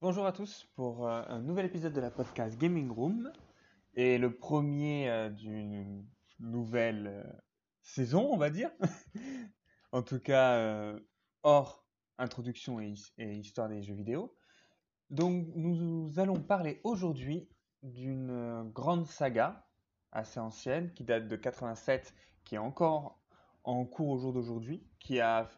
[0.00, 3.30] Bonjour à tous pour euh, un nouvel épisode de la podcast Gaming Room
[3.94, 6.06] et le premier euh, d'une
[6.38, 7.24] nouvelle euh,
[7.82, 8.70] saison, on va dire.
[9.92, 10.94] en tout cas,
[11.42, 11.84] hors
[12.18, 14.34] introduction et, his- et histoire des jeux vidéo.
[15.10, 17.48] Donc, nous allons parler aujourd'hui
[17.82, 19.66] d'une grande saga
[20.12, 22.14] assez ancienne qui date de 87,
[22.44, 23.20] qui est encore
[23.64, 25.48] en cours au jour d'aujourd'hui, qui a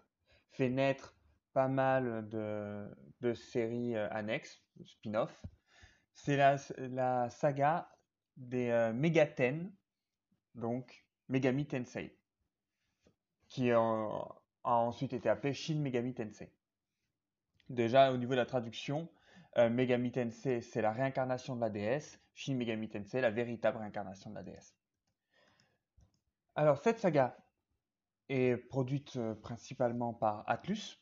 [0.51, 1.15] fait naître
[1.53, 2.89] pas mal de,
[3.23, 5.45] de séries euh, annexes, spin-off.
[6.13, 7.91] C'est la, saga
[8.37, 9.73] des euh, Megaten,
[10.55, 12.15] donc Megami Tensei,
[13.49, 16.53] qui euh, a ensuite été appelé Shin Megami Tensei.
[17.71, 19.09] Déjà, au niveau de la traduction,
[19.57, 24.35] Megami Tensei, c'est la réincarnation de la déesse, Shin Megami Tensei, la véritable réincarnation de
[24.35, 24.77] la déesse.
[26.55, 27.37] Alors, cette saga
[28.29, 31.02] est produite principalement par Atlus,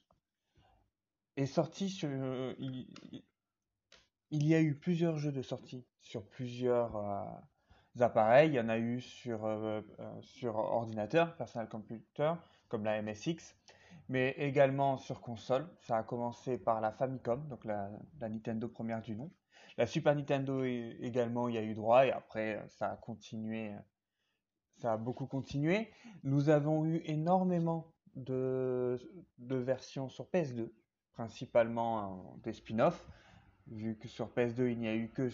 [1.36, 2.08] est sortie sur...
[2.10, 7.24] euh, il, y a eu plusieurs jeux de sortie sur plusieurs euh,
[8.00, 8.50] appareils.
[8.50, 9.80] Il y en a eu sur, euh,
[10.20, 12.34] sur ordinateur, personal computer,
[12.68, 13.56] comme la MSX,
[14.08, 15.68] mais également sur console.
[15.80, 17.90] Ça a commencé par la Famicom, donc la,
[18.20, 19.30] la Nintendo première du nom.
[19.76, 23.72] La Super Nintendo également, il y a eu droit, et après, ça a continué,
[24.76, 25.90] ça a beaucoup continué.
[26.22, 28.98] Nous avons eu énormément de,
[29.38, 30.70] de versions sur PS2,
[31.14, 33.06] principalement des spin-offs
[33.70, 35.30] vu que sur PS2 il n'y a eu que,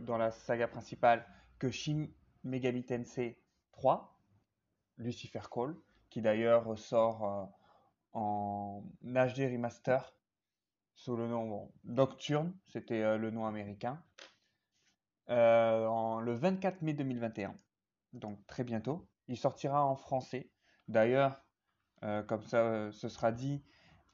[0.00, 1.26] dans la saga principale
[1.58, 2.08] que Shin
[2.42, 3.38] Megami Tensei
[3.72, 4.18] 3,
[4.98, 5.76] Lucifer Call,
[6.10, 7.44] qui d'ailleurs sort euh,
[8.12, 10.14] en HD remaster
[10.94, 14.02] sous le nom bon, Nocturne, c'était euh, le nom américain,
[15.30, 17.56] euh, le 24 mai 2021,
[18.12, 19.08] donc très bientôt.
[19.26, 20.50] Il sortira en français.
[20.86, 21.42] D'ailleurs,
[22.28, 23.64] comme ça ce sera dit,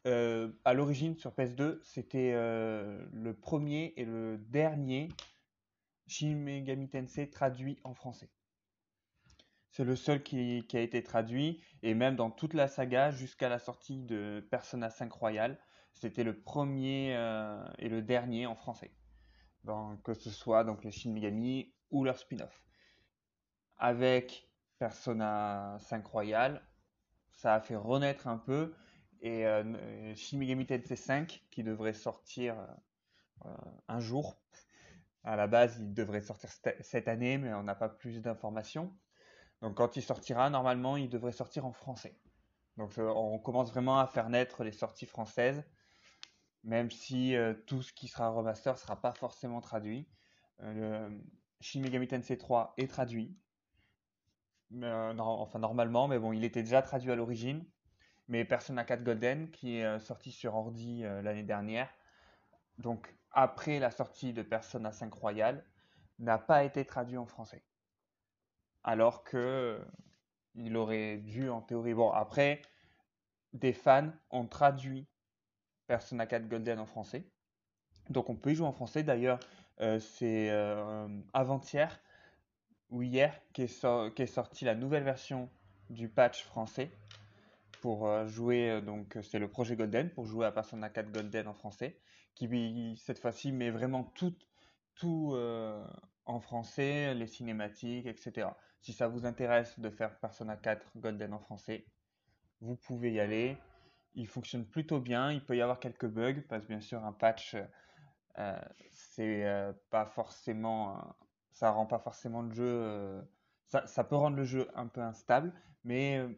[0.07, 5.09] euh, à l'origine sur PS2, c'était euh, le premier et le dernier
[6.07, 8.31] Shin Megami Tensei traduit en français.
[9.71, 13.59] C'est le seul qui, a été traduit, et même dans toute la saga, jusqu'à la
[13.59, 15.59] sortie de Persona 5 Royal,
[15.93, 18.91] c'était le premier euh, et le dernier en français.
[20.03, 22.65] Que ce soit donc les Shin Megami ou leur spin-off.
[23.77, 26.63] Avec Persona 5 Royal,
[27.31, 28.75] ça a fait renaître un peu,
[29.21, 32.57] et euh, Shin Megami Tensei 5, qui devrait sortir
[33.47, 33.49] euh,
[33.89, 34.41] un jour.
[35.25, 36.51] À la base, il devrait sortir
[36.81, 38.95] cette année, mais on n'a pas plus d'informations.
[39.61, 42.17] Donc quand il sortira, normalement, il devrait sortir en français.
[42.77, 45.63] Donc euh, on commence vraiment à faire naître les sorties françaises,
[46.65, 50.09] même si euh, tout ce qui sera remaster ne sera pas forcément traduit.
[50.63, 51.21] Euh, le
[51.61, 53.37] Shin Megami Tensei 3 est traduit,
[54.83, 57.65] euh, enfin normalement, mais bon, il était déjà traduit à l'origine.
[58.31, 61.93] Mais Persona 4 Golden, qui est euh, sorti sur ordi euh, l'année dernière,
[62.79, 65.65] donc après la sortie de Persona 5 Royal,
[66.21, 67.65] n'a pas été traduit en français.
[68.85, 69.85] Alors que
[70.55, 71.93] il aurait dû en théorie.
[71.93, 72.63] Bon, après,
[73.53, 75.09] des fans ont traduit
[75.89, 77.29] Persona 4 Golden en français.
[78.11, 79.03] Donc on peut y jouer en français.
[79.03, 79.41] D'ailleurs,
[79.81, 80.51] euh, c'est
[81.33, 82.01] avant-hier
[82.91, 83.67] ou hier qu'est
[84.27, 85.51] sortie la nouvelle version
[85.89, 86.93] du patch français
[87.81, 88.71] pour euh, jouer.
[88.71, 91.99] euh, donc c'est le projet Golden pour jouer à Persona 4 Golden en français,
[92.35, 94.35] qui cette fois-ci met vraiment tout,
[94.95, 95.85] tout euh,
[96.27, 98.49] en français, les cinématiques, etc.
[98.81, 101.85] Si ça vous intéresse de faire Persona 4 Golden en français,
[102.61, 103.57] vous pouvez y aller.
[104.15, 105.33] Il fonctionne plutôt bien.
[105.33, 107.57] Il peut y avoir quelques bugs parce que bien sûr un patch
[108.39, 108.59] euh,
[108.93, 111.01] c'est euh, pas forcément, euh,
[111.53, 113.21] ça rend pas forcément le jeu, euh,
[113.67, 115.53] ça, ça peut rendre le jeu un peu instable,
[115.85, 116.29] mais euh,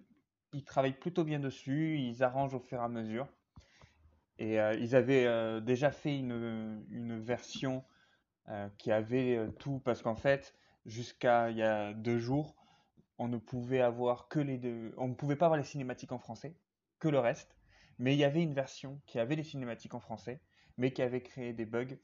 [0.52, 3.28] ils travaillent plutôt bien dessus, ils arrangent au fur et à mesure.
[4.38, 7.84] Et euh, ils avaient euh, déjà fait une, version
[8.48, 10.54] euh, qui avait tout, parce qu'en fait,
[10.86, 12.54] jusqu'à il y a deux jours,
[13.18, 16.18] on ne pouvait avoir que les deux, on ne pouvait pas avoir les cinématiques en
[16.18, 16.56] français,
[16.98, 17.56] que le reste,
[17.98, 20.40] mais il y avait une version qui avait les cinématiques en français,
[20.76, 21.96] mais qui avait créé des bugs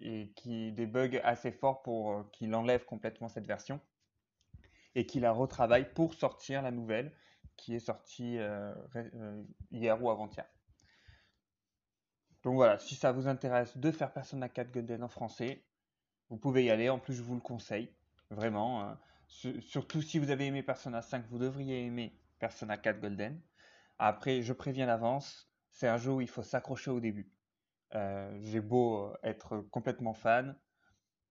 [0.00, 3.80] et qui des bugs assez forts pour qu'il enlève complètement cette version
[4.94, 7.12] et qu'il la retravaille pour sortir la nouvelle
[7.56, 10.46] qui est sortie euh, euh, hier ou avant-hier.
[12.42, 15.62] Donc voilà, si ça vous intéresse de faire Persona 4 Golden en français,
[16.30, 16.88] vous pouvez y aller.
[16.88, 17.92] En plus, je vous le conseille,
[18.30, 18.96] vraiment.
[19.26, 23.40] su- surtout si vous avez aimé Persona 5, vous devriez aimer Persona 4 Golden.
[23.98, 27.30] Après, je préviens d'avance, c'est un jeu où il faut s'accrocher au début.
[27.94, 30.56] Euh, j'ai beau être complètement fan,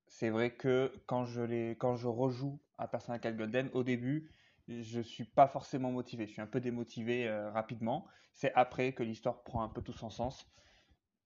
[0.10, 4.32] c'est vrai que quand je rejoue à Persona 4 Golden, au début,
[4.68, 6.26] je suis pas forcément motivé.
[6.26, 8.06] Je suis un peu démotivé euh, rapidement.
[8.34, 10.48] C'est après que l'histoire prend un peu tout son sens.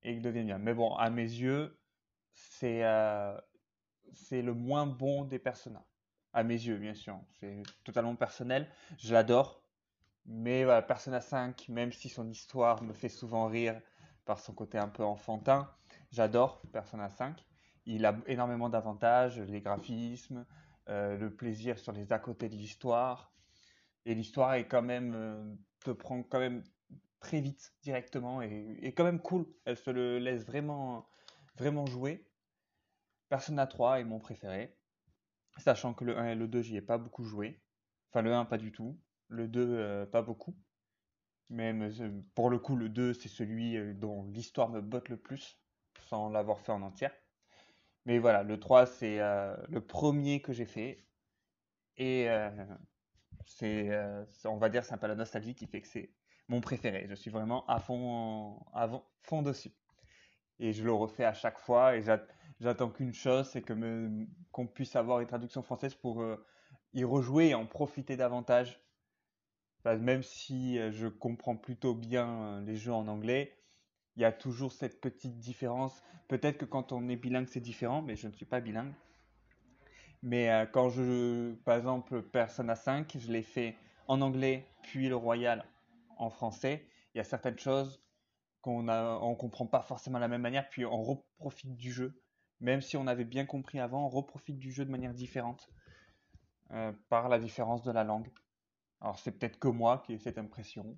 [0.03, 0.57] et qu'il devienne bien.
[0.59, 1.79] Mais bon, à mes yeux,
[2.33, 3.37] c'est euh,
[4.31, 5.85] le moins bon des Persona.
[6.33, 7.19] À mes yeux, bien sûr.
[7.39, 8.69] C'est totalement personnel.
[8.97, 9.63] Je l'adore.
[10.25, 13.79] Mais voilà, Persona 5, même si son histoire me fait souvent rire
[14.25, 15.69] par son côté un peu enfantin,
[16.11, 17.43] j'adore Persona 5.
[17.85, 20.45] Il a énormément d'avantages, les graphismes,
[20.89, 23.33] euh, le plaisir sur les à côté de l'histoire.
[24.05, 26.63] Et l'histoire est quand même, euh, te prend quand même
[27.19, 29.45] très vite directement et, quand même cool.
[29.65, 31.07] Elle se le laisse vraiment,
[31.55, 32.27] vraiment jouer.
[33.29, 34.77] Persona 3 est mon préféré,
[35.57, 37.61] sachant que le 1 et le 2, j'y ai pas beaucoup joué.
[38.09, 38.99] Enfin, le 1, pas du tout.
[39.29, 40.55] Le 2, euh, pas beaucoup.
[41.49, 45.59] Même pour le coup, le 2, c'est celui dont l'histoire me botte le plus,
[46.09, 47.13] sans l'avoir fait en entière.
[48.05, 51.05] Mais voilà, le 3, c'est le premier que j'ai fait.
[51.97, 52.27] Et
[53.45, 53.89] c'est,
[54.45, 56.11] on va dire, c'est un peu la nostalgie qui fait que c'est
[56.47, 57.05] mon préféré.
[57.09, 58.61] Je suis vraiment à fond,
[59.41, 59.71] dessus.
[60.59, 61.95] Et je le refais à chaque fois.
[61.95, 62.03] Et
[62.59, 63.73] j'attends qu'une chose, c'est que
[64.51, 66.45] qu'on puisse avoir une traduction française pour euh,
[66.93, 68.79] y rejouer et en profiter davantage.
[69.85, 73.57] même si euh, je comprends plutôt bien euh, les jeux en anglais,
[74.15, 76.03] il y a toujours cette petite différence.
[76.27, 78.93] Peut-être que quand on est bilingue, c'est différent, mais je ne suis pas bilingue.
[80.21, 83.75] Mais quand je, par exemple, Persona 5, je l'ai fait
[84.07, 85.65] en anglais, puis le Royal
[86.17, 86.85] en français.
[87.13, 88.01] Il y a certaines choses
[88.61, 92.21] qu'on on comprend pas forcément de la même manière, puis on reprofite du jeu.
[92.61, 95.69] Même si on avait bien compris avant, on reprofite du jeu de manière différente
[96.71, 98.31] euh, par la différence de la langue.
[99.01, 100.97] Alors c'est peut-être que moi qui ai cette impression.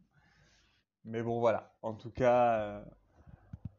[1.06, 1.76] Mais bon voilà.
[1.82, 2.86] En tout cas, euh,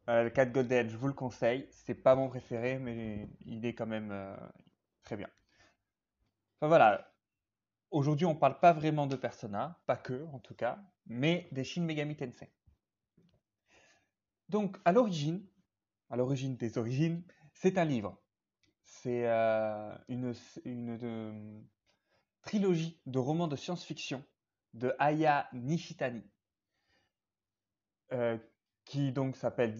[0.09, 1.67] euh, le 4 Golden, je vous le conseille.
[1.71, 4.13] C'est pas mon préféré, mais il est quand même
[5.03, 5.29] très bien.
[6.59, 7.13] Enfin voilà.
[7.91, 11.83] Aujourd'hui, on parle pas vraiment de Persona, pas que en tout cas, mais des Shin
[11.83, 12.49] Megami Tensei.
[14.49, 15.45] Donc, à l'origine,
[16.09, 17.23] à l'origine des origines,
[17.53, 18.17] c'est un livre.
[18.83, 20.33] C'est euh, une,
[20.65, 21.61] euh,
[22.41, 24.23] trilogie de romans de science-fiction
[24.73, 26.23] de Aya Nishitani,
[28.13, 28.37] euh,
[28.87, 29.75] qui donc s'appelle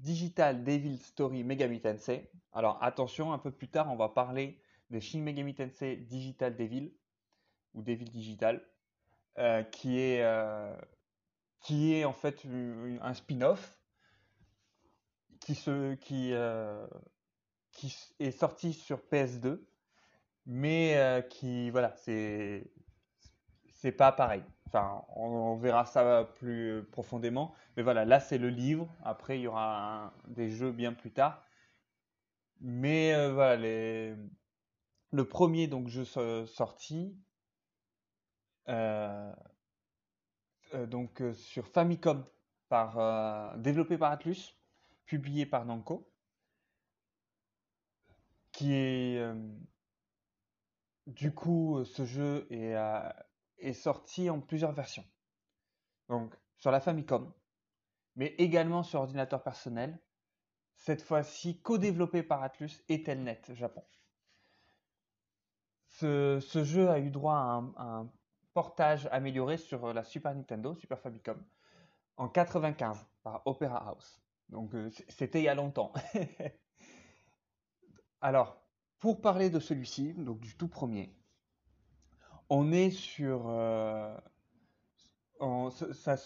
[0.00, 2.30] Digital Devil Story Megami Tensei.
[2.52, 4.60] Alors attention, un peu plus tard, on va parler
[4.90, 6.92] de Shin Megami Tensei Digital Devil
[7.74, 8.62] ou Devil Digital,
[9.70, 10.24] qui est
[11.60, 12.42] qui est en fait
[13.00, 13.80] un spin-off
[15.40, 16.86] qui, se, qui, euh,
[17.72, 19.60] qui est sorti sur PS2,
[20.46, 22.70] mais euh, qui, voilà, c'est
[23.72, 24.42] c'est pas pareil.
[24.72, 27.54] Enfin, on, verra ça plus profondément.
[27.76, 28.88] Mais voilà, là c'est le livre.
[29.04, 31.42] Après, il y aura des jeux bien plus tard.
[32.60, 34.14] Mais euh, voilà, les...
[35.12, 37.16] le premier donc jeu sorti,
[40.88, 42.24] donc sur Famicom,
[43.56, 44.54] développé par Atlus,
[45.06, 46.08] publié par Namco,
[48.52, 49.34] qui est euh,
[51.06, 53.08] du coup ce jeu est, euh,
[53.60, 55.04] est sorti en plusieurs versions.
[56.08, 57.32] Donc sur la Famicom,
[58.16, 59.98] mais également sur ordinateur personnel,
[60.76, 63.84] cette fois-ci co-développé par Atlus et Telnet Japon.
[65.88, 68.10] Ce, jeu a eu droit à un,
[68.52, 71.40] portage amélioré sur la Super Nintendo, Super Famicom,
[72.16, 74.20] en 95 par Opera House.
[74.48, 75.92] Donc euh, c'était il y a longtemps.
[78.20, 78.60] Alors,
[78.98, 81.14] pour parler de celui-ci, donc du tout premier,
[82.50, 83.48] on est sur...
[83.48, 84.14] Euh,
[85.70, 86.16] ça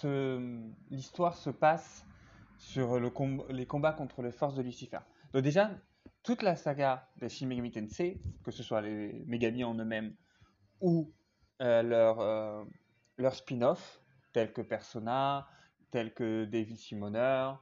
[0.90, 2.04] l'histoire se passe
[2.58, 3.12] sur le
[3.52, 4.98] les combats contre les forces de Lucifer.
[5.32, 5.70] Donc déjà,
[6.24, 10.16] toute la saga des Shin Megami Tensei, que ce soit les Megami en eux-mêmes
[10.80, 11.12] ou
[11.62, 12.64] euh,
[13.18, 14.02] leur spin-off,
[14.32, 15.46] tels que Persona,
[15.92, 17.52] tels que Devil Summoner,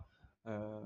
[0.46, 0.80] euh,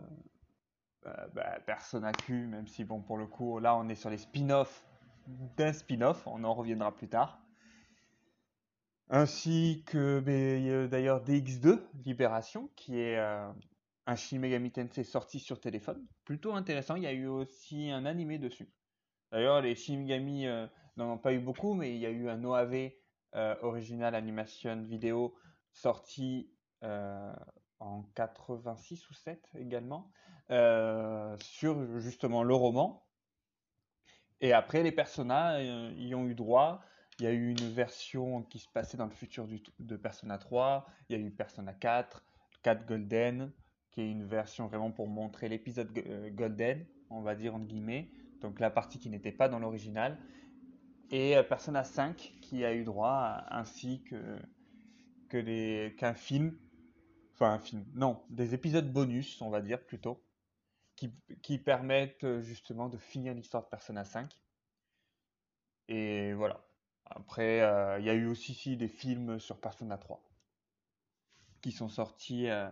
[1.05, 4.19] bah, bah, Persona Q, même si bon pour le coup là on est sur les
[4.19, 4.85] spin-offs
[5.57, 7.46] d'un spin-off, on en reviendra plus tard.
[9.09, 13.49] Ainsi que bah, d'ailleurs DX2 Libération, qui est euh,
[14.07, 16.97] un Shin Megami Tensei sorti sur téléphone, plutôt intéressant.
[16.97, 18.69] Il y a eu aussi un animé dessus.
[19.31, 22.29] D'ailleurs, les Shin Megami euh, n'en ont pas eu beaucoup, mais il y a eu
[22.29, 22.93] un OAV
[23.63, 25.35] original animation vidéo
[25.71, 26.51] sorti
[27.81, 30.11] en 86 ou 7 également,
[30.51, 33.07] euh, sur justement le roman.
[34.41, 36.81] Et après, les personnages euh, y ont eu droit.
[37.19, 40.87] Il y a eu une version qui se passait dans le futur de Persona 3,
[41.09, 42.23] il y a eu Persona 4,
[42.63, 43.53] 4 Golden,
[43.91, 48.11] qui est une version vraiment pour montrer l'épisode euh, Golden, on va dire entre guillemets,
[48.41, 50.19] donc la partie qui n'était pas dans l'original,
[51.11, 54.39] et Persona 5 qui a eu droit ainsi que,
[55.29, 56.59] que qu'un film.
[57.35, 60.23] Enfin un film, non, des épisodes bonus, on va dire plutôt,
[60.97, 64.31] qui, qui permettent euh, justement de finir l'histoire de Persona 5.
[65.89, 66.66] Et voilà.
[67.07, 70.23] Après, euh, il y a eu aussi des films sur Persona 3
[71.63, 72.69] qui sont sortis, euh,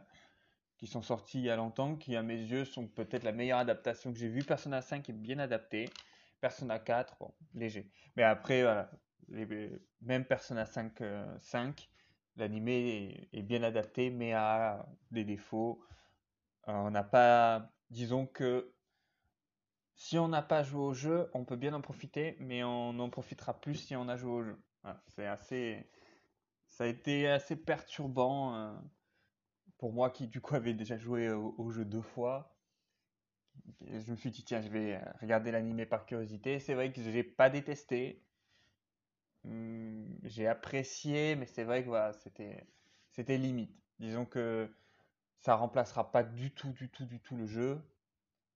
[0.77, 3.59] qui sont sortis il y a longtemps, qui à mes yeux sont peut-être la meilleure
[3.59, 4.45] adaptation que j'ai vue.
[4.45, 5.89] Persona 5 est bien adapté.
[6.41, 7.91] Persona 4, bon, léger.
[8.17, 8.91] Mais après, voilà,
[10.03, 11.03] même Persona 5,
[11.41, 11.89] 5
[12.37, 15.81] l'animé est, bien adapté, mais a des défauts.
[16.69, 18.74] Euh, on n'a pas, disons que
[19.97, 23.11] si on n'a pas joué au jeu, on peut bien en profiter, mais on en
[23.11, 24.59] profitera plus si on a joué au jeu.
[25.09, 25.89] C'est assez,
[26.69, 28.75] ça a été assez perturbant euh,
[29.79, 32.55] pour moi qui du coup avait déjà joué au, jeu deux fois.
[33.87, 36.59] Je me suis dit tiens, je vais regarder l'animé par curiosité.
[36.59, 38.25] C'est vrai que j'ai pas détesté,
[39.45, 42.67] Hum, j'ai apprécié, mais c'est vrai que voilà, c'était,
[43.11, 43.75] c'était limite.
[43.99, 44.75] Disons que
[45.41, 47.81] ça remplacera pas du tout, du tout, du tout le jeu,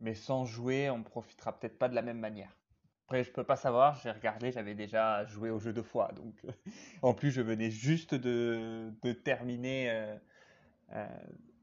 [0.00, 2.56] mais sans jouer, on profitera peut-être pas de la même manière.
[3.06, 6.34] Après, je peux pas savoir, j'ai regardé, j'avais déjà joué au jeu deux fois, donc
[7.02, 10.18] en plus je venais juste de, de terminer, euh,
[10.92, 11.06] euh,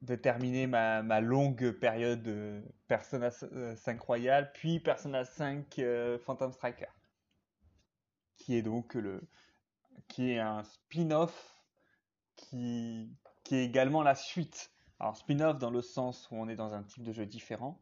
[0.02, 6.52] de terminer ma, ma longue période de Persona 5 Royal, puis Persona 5 euh, Phantom
[6.52, 6.90] Striker,
[8.38, 9.22] qui est donc le,
[10.08, 11.64] qui est un spin-off
[12.36, 14.72] qui, qui est également la suite.
[15.00, 17.80] Alors spin-off dans le sens où on est dans un type de jeu différent,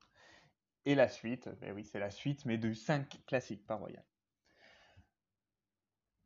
[0.85, 4.03] et la suite, ben oui, c'est la suite, mais du 5 classique, pas royal.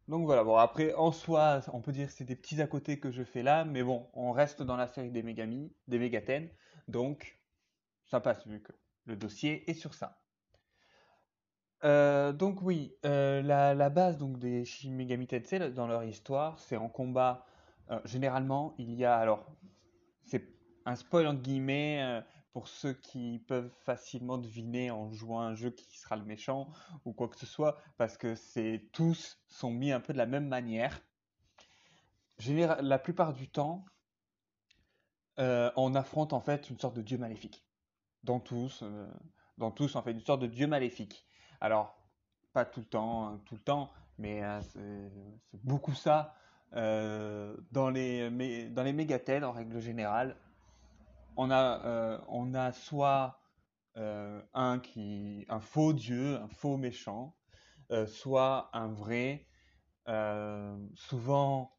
[0.08, 3.00] Donc voilà, bon après en soi, on peut dire que c'est des petits à côté
[3.00, 6.50] que je fais là, mais bon, on reste dans la série des Megami, des Megaten,
[6.88, 7.38] donc
[8.06, 8.72] ça passe vu que
[9.06, 10.18] le dossier est sur ça.
[11.84, 16.78] Euh, donc oui, euh, la, base donc des Shin Megami Tensei dans leur histoire, c'est
[16.78, 17.46] en combat.
[17.92, 19.46] euh, généralement, il y a alors
[20.24, 20.44] c'est
[20.86, 22.24] un spoil entre guillemets
[22.54, 26.70] pour ceux qui peuvent facilement deviner en jouant un jeu qui sera le méchant
[27.06, 28.36] ou quoi que ce soit, parce que
[28.92, 31.00] tous sont mis un peu de la même manière.
[32.82, 33.86] La plupart du temps,
[35.40, 37.66] euh, on affronte en fait une sorte de dieu maléfique.
[38.24, 39.08] Dans tous, euh,
[39.58, 41.26] dans tous, en fait, une sorte de dieu maléfique.
[41.62, 41.96] Alors,
[42.54, 46.36] pas tout le temps, hein, tout le temps, mais euh, c'est beaucoup ça.
[46.72, 50.38] dans les, mé- dans les mégathènes, en règle générale,
[51.38, 53.40] on a, euh, on a soit
[53.96, 57.36] euh, un qui, un faux dieu, un faux méchant,
[57.92, 59.48] euh, soit un vrai.
[60.96, 61.74] Souvent,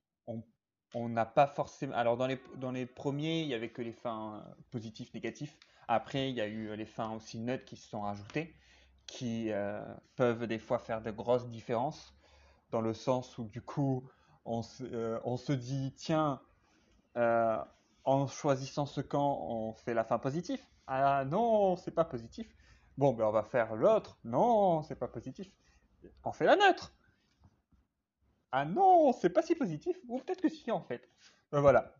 [0.94, 1.94] on n'a pas forcément.
[1.94, 5.56] Alors, dans les, dans les premiers, il y avait que les fins positifs, négatifs.
[5.88, 8.54] Après, il y a eu les fins aussi neutres qui se sont rajoutées,
[9.06, 9.50] qui
[10.16, 12.14] peuvent des fois faire de grosses différences,
[12.70, 14.06] dans le sens où, du coup,
[14.44, 16.42] on se, on se dit, tiens,
[18.08, 20.60] en choisissant ce camp, on fait la fin positive.
[20.86, 22.48] Ah non, c'est pas positif.
[22.96, 24.18] Bon, ben on va faire l'autre.
[24.24, 25.52] Non, c'est pas positif.
[26.24, 26.94] On fait la neutre.
[28.50, 29.94] Ah non, c'est pas si positif.
[30.08, 31.06] Ou peut-être que si en fait.
[31.52, 31.94] Ben voilà.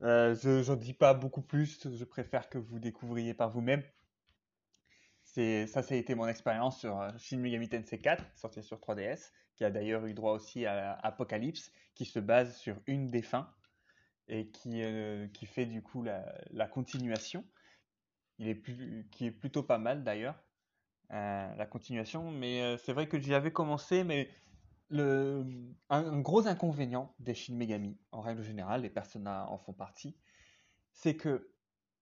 [0.00, 1.86] Euh, je n'en dis pas beaucoup plus.
[1.94, 3.82] Je préfère que vous découvriez par vous-même.
[5.24, 8.78] C'est ça, ça a été mon expérience sur euh, Shin Megami Tensei 4, sorti sur
[8.78, 13.20] 3DS, qui a d'ailleurs eu droit aussi à Apocalypse, qui se base sur une des
[13.20, 13.52] fins
[14.28, 17.44] et qui, euh, qui fait du coup la, la continuation.
[18.38, 20.40] Il est plus, qui est plutôt pas mal d'ailleurs,
[21.12, 22.30] euh, la continuation.
[22.30, 24.30] Mais euh, c'est vrai que j'y avais commencé, mais
[24.90, 25.44] le,
[25.90, 30.16] un, gros inconvénient des Shin Megami, en règle générale, les personnages en font partie,
[30.92, 31.52] c'est que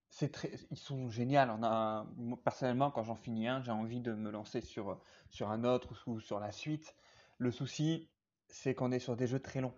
[0.09, 1.39] c'est très, ils sont géniaux.
[1.39, 2.07] On a,
[2.43, 6.19] personnellement, quand j'en finis un, j'ai envie de me lancer sur, sur un autre ou
[6.19, 6.95] sur la suite.
[7.37, 8.09] Le souci,
[8.47, 9.77] c'est qu'on est sur des jeux très longs.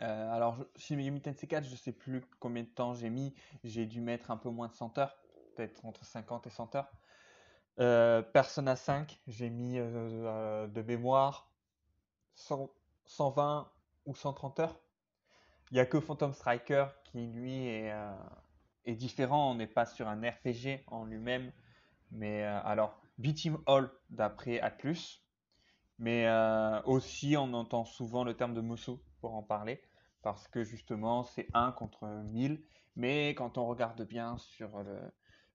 [0.00, 3.34] Euh, alors, je- Shin Megami Tensei 4, je sais plus combien de temps j'ai mis.
[3.64, 5.16] J'ai dû mettre un peu moins de 100 heures,
[5.54, 6.90] peut-être entre 50 et 100 heures.
[7.78, 11.50] Euh, Persona 5, j'ai mis euh, de mémoire
[12.34, 12.70] 100
[13.06, 13.70] 120
[14.06, 14.80] ou 130 heures.
[15.70, 17.92] Il n'y a que Phantom Striker qui, lui, est,
[18.94, 19.52] différent.
[19.52, 21.52] On n'est pas sur un RPG en lui-même.
[22.12, 25.22] Mais alors, Beat 'em All d'après Atlus.
[25.98, 26.28] Mais
[26.84, 29.00] aussi, on entend souvent le terme de Musou
[29.34, 29.82] en parler.
[30.22, 32.64] Parce que justement, c'est un contre 1000.
[32.96, 34.98] Mais quand on regarde bien sur le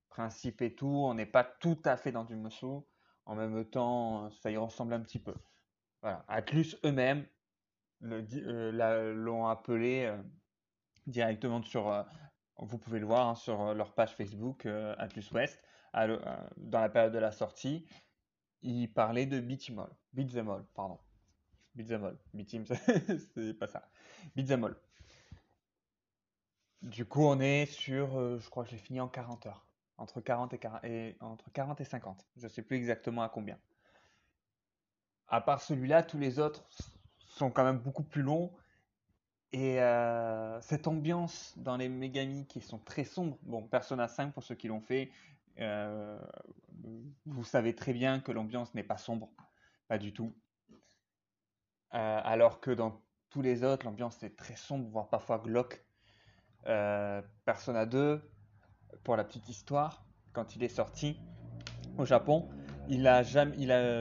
[0.09, 2.85] principe et tout, on n'est pas tout à fait dans du Musou.
[3.25, 5.33] En même temps, ça y ressemble un petit peu.
[6.01, 6.25] Voilà.
[6.27, 7.25] Atlus eux-mêmes
[8.03, 10.17] euh, l'ont appelé euh,
[11.05, 12.03] directement sur, euh,
[12.57, 14.65] vous pouvez le voir hein, sur leur page Facebook,
[14.97, 15.61] Atlus West,
[15.93, 16.07] à
[16.57, 17.85] dans la période de la sortie,
[18.61, 19.89] ils parlaient de Beat 'em all.
[20.13, 20.99] Beat 'em all, pardon.
[21.75, 22.65] Beat 'em,
[23.35, 23.89] c'est pas ça.
[24.37, 24.75] All.
[26.81, 29.65] Du coup, on est sur, euh, je crois que j'ai fini en 40 heures.
[29.97, 32.27] entre 40 et, 40 et, entre 40 et 50.
[32.37, 33.59] Je ne sais plus exactement à combien.
[35.27, 36.67] À part celui-là, tous les autres
[37.19, 38.51] sont quand même beaucoup plus longs.
[39.53, 44.43] Et euh, cette ambiance dans les Megami qui sont très sombres, bon, Persona 5 pour
[44.43, 45.11] ceux qui l'ont fait,
[45.59, 46.19] euh,
[47.25, 49.29] vous savez très bien que l'ambiance n'est pas sombre,
[49.87, 50.33] pas du tout.
[51.93, 55.83] Euh, alors que dans tous les autres, l'ambiance est très sombre, voire parfois glauque.
[57.45, 58.21] Persona 2,
[59.03, 61.19] pour la petite histoire, quand il est sorti
[61.97, 62.47] au Japon,
[62.87, 63.23] il a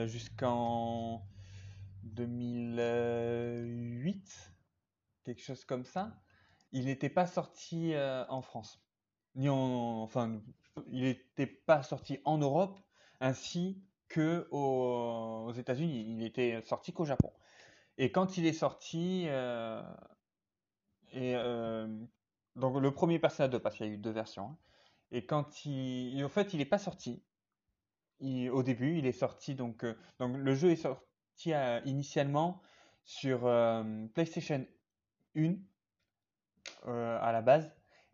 [0.05, 1.25] jusqu'en
[2.03, 4.53] 2008,
[5.23, 6.13] quelque chose comme ça.
[6.71, 8.81] Il n'était pas sorti euh, en France,
[9.35, 10.41] ni en, enfin,
[10.87, 12.79] il n'était pas sorti en Europe,
[13.19, 16.05] ainsi que aux, États-Unis.
[16.07, 17.31] Il était sorti qu'au Japon.
[17.97, 19.81] Et quand il est sorti, euh,
[21.15, 21.87] euh,
[22.55, 24.45] donc le premier Persona 2, parce qu'il y a eu deux versions.
[24.45, 24.57] Hein.
[25.11, 27.23] et quand il, en fait, il n'est pas sorti.
[28.21, 29.85] au début, il est sorti donc,
[30.19, 31.53] donc le jeu est sorti
[31.85, 32.61] initialement
[33.03, 33.83] sur euh,
[34.13, 34.65] PlayStation
[35.35, 35.55] 1
[36.87, 37.71] euh, à la base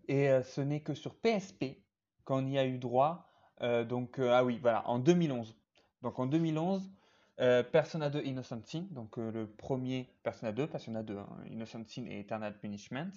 [0.08, 1.78] et euh, ce n'est que sur PSP
[2.26, 3.30] qu'on y a eu droit.
[3.62, 5.56] donc ah oui, voilà, en 2011.
[6.02, 6.92] Donc en 2011,
[7.38, 12.20] Persona 2 Innocent Sin, donc le premier Persona 2, Persona 2, hein, Innocent Sin et
[12.20, 13.12] Eternal Punishment.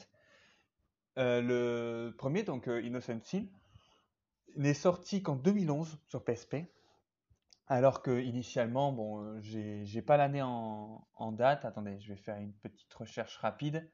[1.16, 3.46] le premier, donc Innocent Sin,
[4.56, 6.56] n'est sorti qu'en 2011 sur PSP.
[7.70, 11.64] Alors que initialement, bon, euh, j'ai pas l'année en, date.
[11.64, 13.88] Attendez, je vais faire une petite recherche rapide.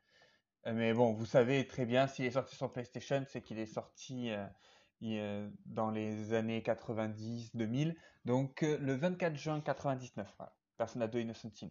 [0.66, 3.66] Euh, mais bon, vous savez très bien, s'il est sorti sur PlayStation, c'est qu'il est
[3.66, 4.46] sorti euh,
[5.00, 7.94] dans les années 90-2000.
[8.24, 10.52] Donc le 24 juin 99, voilà.
[10.76, 11.68] Persona 2 Innocent Sin,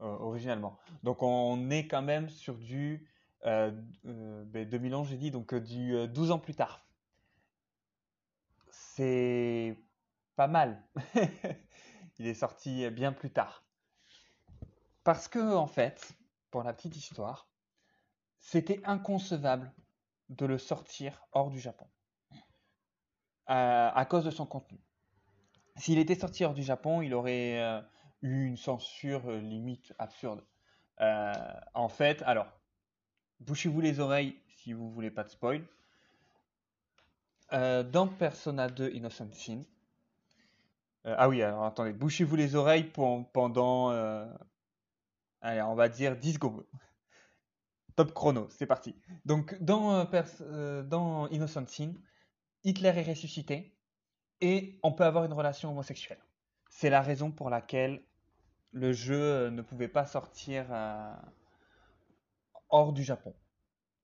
[0.00, 0.78] originalement.
[1.02, 3.08] Donc on est quand même sur du
[3.44, 6.86] 2011, ben, j'ai dit, donc du 12 ans plus tard.
[8.70, 9.76] C'est
[10.36, 10.82] pas mal.
[12.18, 13.64] il est sorti bien plus tard.
[15.04, 16.12] Parce que, en fait,
[16.50, 17.48] pour la petite histoire,
[18.38, 19.72] c'était inconcevable
[20.28, 21.86] de le sortir hors du Japon.
[23.50, 24.78] Euh, à cause de son contenu.
[25.76, 27.80] S'il était sorti hors du Japon, il aurait euh,
[28.20, 30.44] eu une censure euh, limite absurde.
[31.74, 32.48] en fait, alors,
[33.40, 35.62] bouchez-vous les oreilles si vous voulez pas de spoil.
[37.50, 39.62] dans Persona 2 Innocent Sin,
[41.16, 42.90] ah oui, alors attendez, bouchez-vous les oreilles
[43.32, 44.26] pendant, euh,
[45.40, 46.66] allez, on va dire 10 secondes.
[47.96, 48.94] Top chrono, c'est parti.
[49.24, 50.06] Donc, dans,
[50.82, 51.94] dans Innocent Sin,
[52.68, 53.74] Hitler est ressuscité
[54.40, 56.22] et on peut avoir une relation homosexuelle.
[56.68, 58.02] C'est la raison pour laquelle
[58.72, 60.66] le jeu ne pouvait pas sortir
[62.68, 63.34] hors du Japon.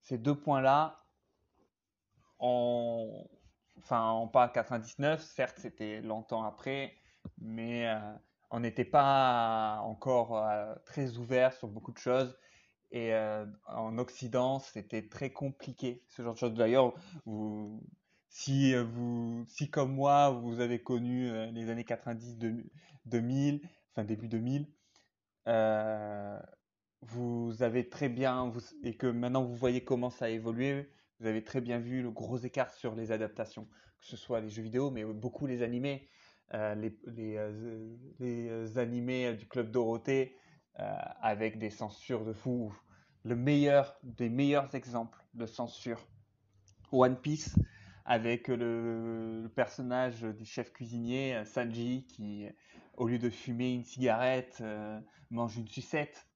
[0.00, 1.04] Ces deux points-là,
[2.38, 3.26] on,
[3.78, 6.94] enfin, on parle 99, certes, c'était longtemps après,
[7.38, 7.98] mais euh,
[8.50, 12.36] on n'était pas encore euh, très ouvert sur beaucoup de choses.
[12.90, 16.54] Et euh, en Occident, c'était très compliqué, ce genre de choses.
[16.54, 16.94] D'ailleurs,
[18.34, 22.36] si, vous, si comme moi, vous avez connu les années 90,
[23.06, 23.60] 2000,
[23.92, 24.66] enfin début 2000,
[27.02, 31.44] vous avez très bien, et que maintenant vous voyez comment ça a évolué, vous avez
[31.44, 33.66] très bien vu le gros écart sur les adaptations,
[34.00, 36.08] que ce soit les jeux vidéo, mais beaucoup les animés.
[36.52, 40.36] Euh, les, les, euh, euh, animés du Club Dorothée
[40.76, 42.74] avec des censures de fou.
[43.22, 46.04] Le meilleur des meilleurs exemples de censure.
[46.90, 47.54] One Piece
[48.04, 52.46] avec le, personnage du chef cuisinier Sanji qui,
[52.96, 54.62] au lieu de fumer une cigarette,
[55.30, 56.26] mange une sucette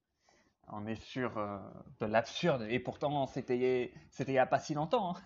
[0.71, 1.59] on est sur euh,
[2.01, 2.67] de l'absurde.
[2.69, 5.17] Et pourtant, c'était il n'y a pas si longtemps.
[5.17, 5.21] Hein.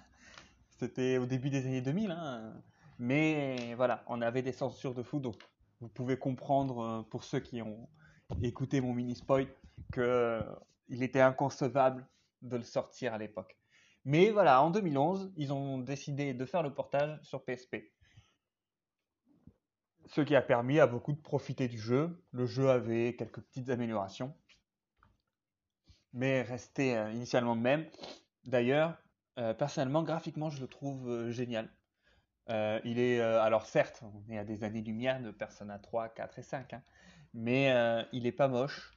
[0.78, 2.11] C'était au début des années 2000.
[2.11, 2.52] Hein.
[2.98, 5.20] Mais voilà, on avait des censures de fou.
[5.20, 5.37] Donc,
[5.81, 7.88] vous pouvez comprendre, euh, pour ceux qui ont
[8.42, 9.46] écouté mon mini-spoil,
[9.92, 10.42] qu'il euh,
[10.90, 12.07] était inconcevable
[12.42, 13.57] de le sortir à l'époque.
[14.05, 17.77] Mais voilà, en 2011, ils ont décidé de faire le portage sur PSP.
[20.07, 22.23] Ce qui a permis à beaucoup de profiter du jeu.
[22.33, 24.35] Le jeu avait quelques petites améliorations
[26.12, 27.87] mais restait euh, initialement le même.
[28.45, 28.97] D'ailleurs,
[29.38, 31.71] euh, personnellement, graphiquement, je le trouve euh, génial.
[32.85, 36.73] il est, alors certes, on est à des années-lumière de Persona 3, 4 et 5,
[36.75, 36.83] hein,
[37.33, 37.73] mais
[38.12, 38.93] il est pas moche.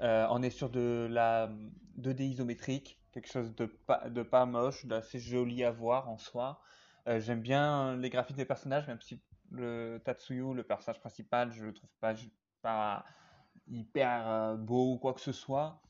[0.00, 1.50] on est sur de la
[1.98, 6.60] 2D isométrique, quelque chose de pas, de pas moche, d'assez joli à voir en soi.
[7.06, 9.20] J'aime bien les graphiques des personnages, même si
[9.50, 12.14] le Tatsuyu, le personnage principal, je le trouve pas,
[12.62, 13.04] pas
[13.66, 15.82] hyper beau ou quoi que ce soit.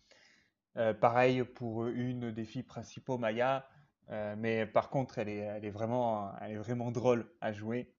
[0.76, 3.68] Euh, pareil pour une des filles principaux, Maya.
[4.08, 7.92] mais par contre, elle est, elle est vraiment, elle est vraiment drôle à jouer.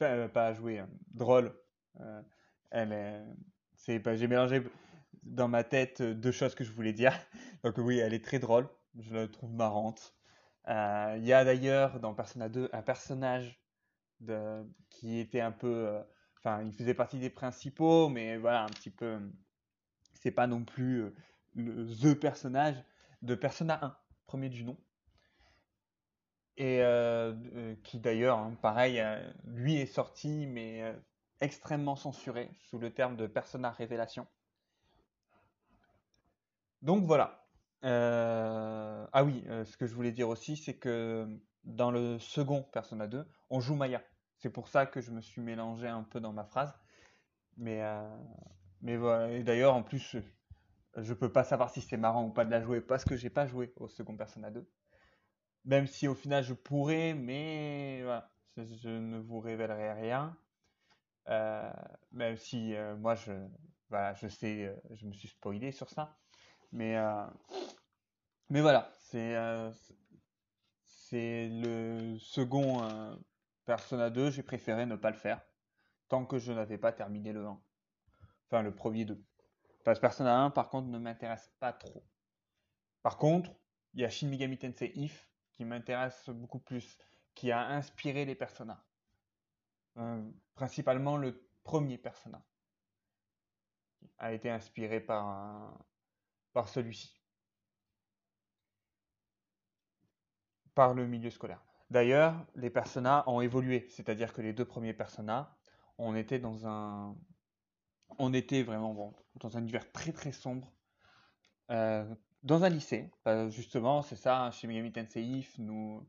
[0.00, 1.54] Enfin, pas à jouer, drôle.
[2.70, 3.24] elle est,
[3.76, 4.62] c'est, j'ai mélangé
[5.24, 7.12] dans ma tête deux choses que je voulais dire.
[7.64, 8.68] Donc oui, elle est très drôle.
[8.98, 10.14] Je la trouve marrante.
[10.68, 13.60] Il y a d'ailleurs dans Persona 2 un personnage
[14.88, 16.00] qui était un peu,
[16.38, 19.18] enfin, il faisait partie des principaux, mais voilà, un petit peu,
[20.14, 21.12] c'est pas non plus
[21.54, 22.76] le the personnage
[23.22, 24.76] de Persona 1, premier du nom.
[26.56, 30.94] Et euh, euh, qui d'ailleurs, hein, pareil, euh, lui est sorti, mais
[31.40, 34.26] extrêmement censuré sous le terme de Persona Révélation.
[36.84, 37.44] Donc voilà.
[37.82, 41.26] ah oui, ce que je voulais dire aussi, c'est que
[41.64, 44.02] dans le second Persona 2, on joue Maya.
[44.38, 46.72] C'est pour ça que je me suis mélangé un peu dans ma phrase.
[47.56, 47.82] Mais,
[48.82, 49.32] mais voilà.
[49.32, 50.16] Et d'ailleurs, en plus,
[50.96, 53.30] je peux pas savoir si c'est marrant ou pas de la jouer parce que j'ai
[53.30, 54.68] pas joué au second Persona 2.
[55.64, 58.04] Même si au final je pourrais, mais
[58.56, 60.36] je, ne vous révélerai rien.
[61.28, 61.72] Euh,
[62.12, 63.32] même si euh, moi je,
[64.16, 66.18] je sais, euh, je me suis spoilé sur ça.
[66.74, 66.96] Mais,
[68.50, 69.34] mais voilà, c'est
[70.86, 73.16] c'est le second
[73.64, 75.40] Persona 2, j'ai préféré ne pas le faire
[76.08, 77.60] tant que je n'avais pas terminé le 1.
[78.46, 79.22] Enfin, le premier 2.
[79.84, 82.04] Parce Persona 1, par contre, ne m'intéresse pas trop.
[83.02, 83.50] Par contre,
[83.94, 86.98] il y a Shin Megami Tensei If qui m'intéresse beaucoup plus,
[87.34, 88.84] qui a inspiré les Persona.
[89.96, 90.22] Euh,
[90.54, 92.44] principalement le premier Persona
[94.18, 95.78] a été inspiré par,
[96.54, 97.20] par celui-ci.
[100.74, 101.62] Par le milieu scolaire.
[101.90, 105.54] D'ailleurs, les Persona ont évolué, c'est-à-dire que les deux premiers Persona,
[105.98, 107.14] on était dans un,
[108.18, 110.72] on était vraiment dans un univers très très sombre,
[111.70, 112.04] euh,
[112.42, 113.10] dans un lycée.
[113.48, 116.06] justement, c'est ça, hein, chez Megami Tensei nous,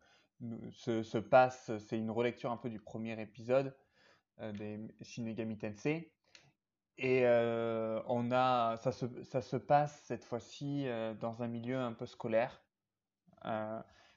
[0.72, 3.76] se, passe, c'est une relecture un peu du premier épisode
[4.40, 6.12] euh, des Shin Megami Tensei.
[6.98, 10.88] Et euh, on a, ça, se, ça se passe cette fois-ci
[11.20, 12.62] dans un milieu un peu scolaire.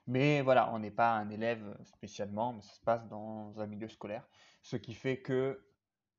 [0.07, 3.89] mais voilà, on n'est pas un élève spécialement, mais ça se passe dans un milieu
[3.89, 4.27] scolaire.
[4.63, 5.61] Ce qui fait que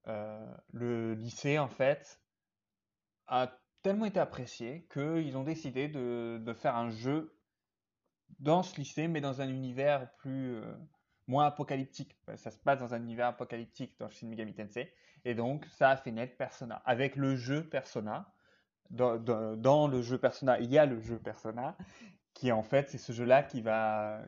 [0.07, 2.21] euh, le lycée, en fait,
[3.27, 7.37] a tellement été apprécié qu'ils ont décidé de, faire un jeu
[8.39, 10.75] dans ce lycée, mais dans un univers plus euh,
[11.29, 12.17] moins apocalyptique.
[12.35, 14.91] Ça se passe dans un univers apocalyptique dans Shin Megami Tensei,
[15.23, 16.81] et donc ça a fait naître Persona.
[16.85, 18.33] Avec le jeu Persona,
[18.89, 21.77] dans, le jeu Persona, il y a le jeu Persona,
[22.33, 24.21] qui en fait c'est ce jeu-là qui va,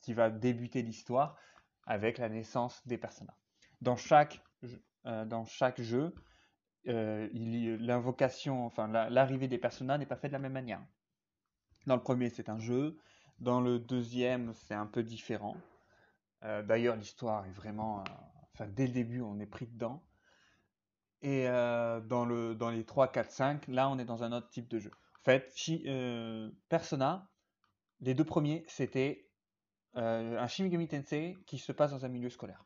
[0.00, 1.36] qui va débuter l'histoire
[1.84, 3.36] avec la naissance des Persona.
[3.82, 4.40] Dans chaque
[5.06, 6.14] euh, dans chaque jeu,
[6.88, 7.28] euh,
[7.78, 10.82] l'invocation, enfin l'arrivée des personnages n'est pas faite de la même manière.
[11.86, 12.98] Dans le premier, c'est un jeu.
[13.38, 15.56] Dans le deuxième, c'est un peu différent.
[16.42, 18.04] Euh, d'ailleurs, l'histoire est vraiment,
[18.52, 20.02] enfin dès le début, on est pris dedans.
[21.22, 24.68] Et dans, le, dans les 3, 4, 5, là, on est dans un autre type
[24.68, 24.92] de jeu.
[25.22, 25.52] En fait,
[26.68, 27.28] Persona,
[28.00, 29.26] les deux premiers, c'était
[29.94, 32.64] un Shin Megami Tensei qui se passe dans un milieu scolaire.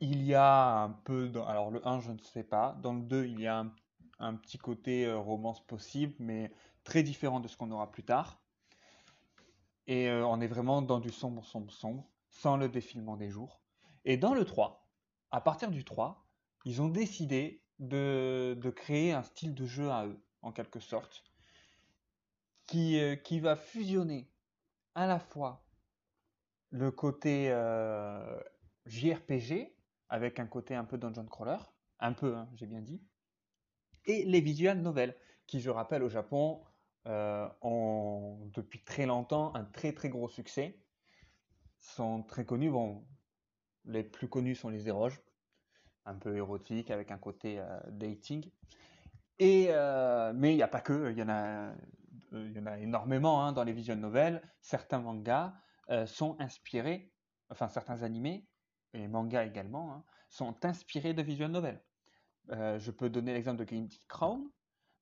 [0.00, 3.26] Il y a un peu, alors le 1 je ne sais pas, dans le 2
[3.26, 3.66] il y a
[4.20, 6.52] un, petit côté euh, romance possible, mais
[6.84, 8.40] très différent de ce qu'on aura plus tard.
[9.88, 13.60] Et euh, on est vraiment dans du sombre, sombre, sombre, sans le défilement des jours.
[14.04, 14.86] Et dans le 3,
[15.30, 16.24] à partir du 3,
[16.64, 21.24] ils ont décidé de, créer un style de jeu à eux, en quelque sorte,
[22.66, 24.30] qui, euh, qui va fusionner
[24.94, 25.64] à la fois
[26.70, 27.48] le côté
[28.84, 29.74] JRPG,
[30.10, 31.56] avec un côté un peu dungeon crawler,
[31.98, 33.02] un peu, hein, j'ai bien dit,
[34.04, 36.62] et les visual novels, qui, je rappelle, au Japon,
[37.08, 40.80] euh, ont depuis très longtemps un très très gros succès,
[41.80, 42.70] sont très connus.
[42.70, 43.06] Bon,
[43.84, 45.20] les plus connus sont les éroges,
[46.04, 48.50] un peu érotiques avec un côté euh, dating.
[49.38, 51.72] Et, euh, mais il n'y a pas que, il y en a,
[52.32, 54.42] y en a énormément hein, dans les visual novels.
[54.60, 55.54] Certains mangas
[56.04, 57.14] sont inspirés,
[57.48, 58.46] enfin certains animés
[58.92, 61.82] et manga également, hein, sont inspirés de visual novels.
[62.50, 64.48] Euh, je peux donner l'exemple de Green Crown,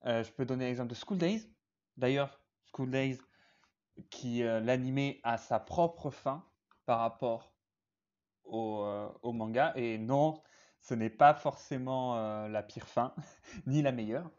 [0.06, 1.48] euh, je peux donner l'exemple de School Days.
[1.96, 2.40] D'ailleurs,
[2.72, 3.18] School Days,
[4.10, 6.44] qui euh, l'animé a sa propre fin
[6.84, 7.52] par rapport
[8.44, 9.72] au, manga.
[9.76, 10.40] Et non,
[10.80, 13.12] ce n'est pas forcément la pire fin,
[13.66, 14.30] ni la meilleure.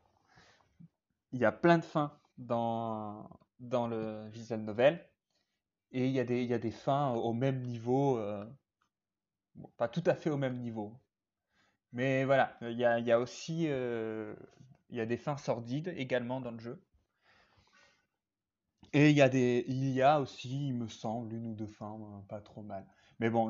[1.33, 5.05] Il y a plein de fins dans, dans le visual novel.
[5.91, 8.17] Et il y, a des, il y a des fins au même niveau
[9.77, 10.93] pas tout à fait au même niveau.
[11.93, 14.35] Mais voilà, il y a, aussi euh,
[14.89, 16.83] il y a des fins sordides également dans le jeu.
[18.93, 22.61] Et il y a aussi, il me semble, une ou deux fins, euh, pas trop
[22.61, 22.85] mal.
[23.19, 23.49] Mais bon,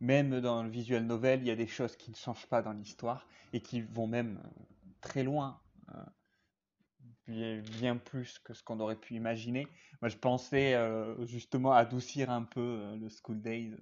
[0.00, 2.72] même dans le visual novel, il y a des choses qui ne changent pas dans
[2.72, 4.48] l'histoire et qui vont même euh,
[5.00, 5.60] très loin,
[7.28, 9.68] euh, bien, plus que ce qu'on aurait pu imaginer.
[10.00, 10.76] Moi, je pensais
[11.26, 13.74] justement adoucir un peu le School Days,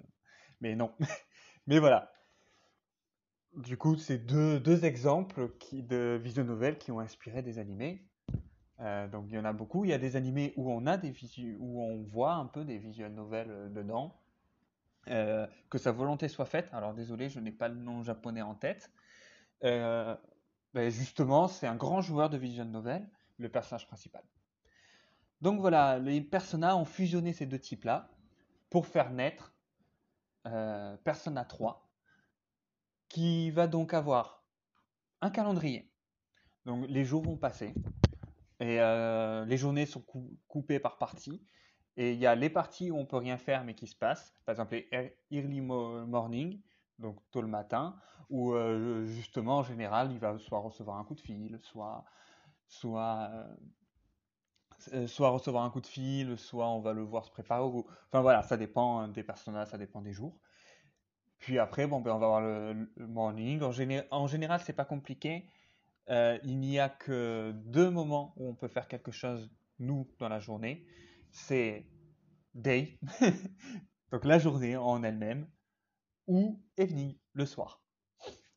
[0.61, 0.93] mais non.
[1.67, 2.13] Mais voilà.
[3.57, 8.05] Du coup, c'est deux, exemples de visual novels qui ont inspiré des animés.
[8.85, 9.85] Euh, donc il y en a beaucoup.
[9.85, 11.15] Il y a des animés où on a des
[11.59, 14.21] où on voit un peu des visual novels euh, dedans.
[15.09, 16.69] Euh, que sa volonté soit faite.
[16.73, 18.91] Alors désolé, je n'ai pas le nom japonais en tête.
[19.63, 20.17] Euh,
[20.73, 23.07] ben, justement, c'est un grand joueur de visual novel,
[23.39, 24.23] le personnage principal.
[25.43, 28.11] Donc voilà, les Persona ont fusionné ces deux types-là
[28.71, 29.55] pour faire naître
[31.05, 31.87] Persona 3,
[33.09, 34.43] qui va donc avoir
[35.21, 35.91] un calendrier.
[36.65, 37.75] Donc les jours vont passer
[38.61, 41.43] et euh, les journées sont cou- coupées par parties.
[41.97, 44.35] Et il y a les parties où on peut rien faire mais qui se passent.
[44.47, 46.61] Par exemple les ear- early mo- morning,
[46.99, 47.97] donc tôt le matin,
[48.31, 52.05] où euh, justement en général il va soit recevoir un coup de fil, soit
[52.69, 53.31] soit
[54.93, 57.63] euh, soit recevoir un coup de fil, soit on va le voir se préparer.
[57.65, 57.87] Ou...
[58.09, 60.39] Enfin voilà, ça dépend hein, des personnages, ça dépend des jours.
[61.39, 63.63] Puis après, bon, ben, on va avoir le, le morning.
[63.63, 65.47] En, géné- en général, c'est pas compliqué.
[66.11, 70.29] Euh, il n'y a que deux moments où on peut faire quelque chose, nous, dans
[70.29, 70.87] la journée.
[71.31, 71.87] C'est
[72.55, 72.99] day,
[74.13, 75.49] donc la journée en elle-même,
[76.27, 77.83] ou evening, le soir.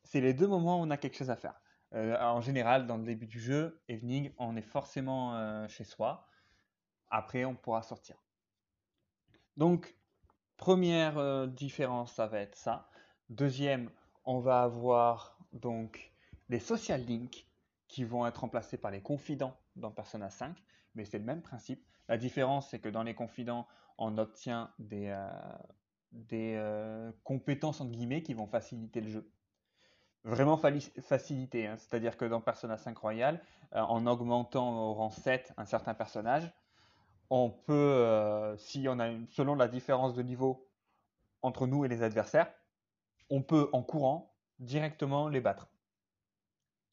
[0.04, 1.60] C'est les deux moments où on a quelque chose à faire.
[1.94, 6.28] Euh, en général, dans le début du jeu, evening, on est forcément euh, chez soi.
[7.10, 8.22] Après, on pourra sortir.
[9.56, 9.96] Donc,
[10.56, 12.88] première différence, ça va être ça.
[13.28, 13.90] Deuxième,
[14.24, 16.12] on va avoir donc
[16.48, 17.46] les social links
[17.88, 20.56] qui vont être remplacés par les confidents dans Persona 5,
[20.94, 21.84] mais c'est le même principe.
[22.08, 23.66] La différence, c'est que dans les confidents,
[23.98, 25.28] on obtient des, euh,
[26.12, 29.30] des euh, compétences entre guillemets qui vont faciliter le jeu.
[30.24, 31.76] Vraiment faciliter, hein.
[31.78, 33.40] C'est-à-dire que dans Persona 5 Royal,
[33.74, 36.50] euh, en augmentant au rang 7 un certain personnage,
[37.30, 40.66] on peut, si on a une, selon la différence de niveau
[41.42, 42.50] entre nous et les adversaires,
[43.28, 45.68] on peut en courant directement les battre.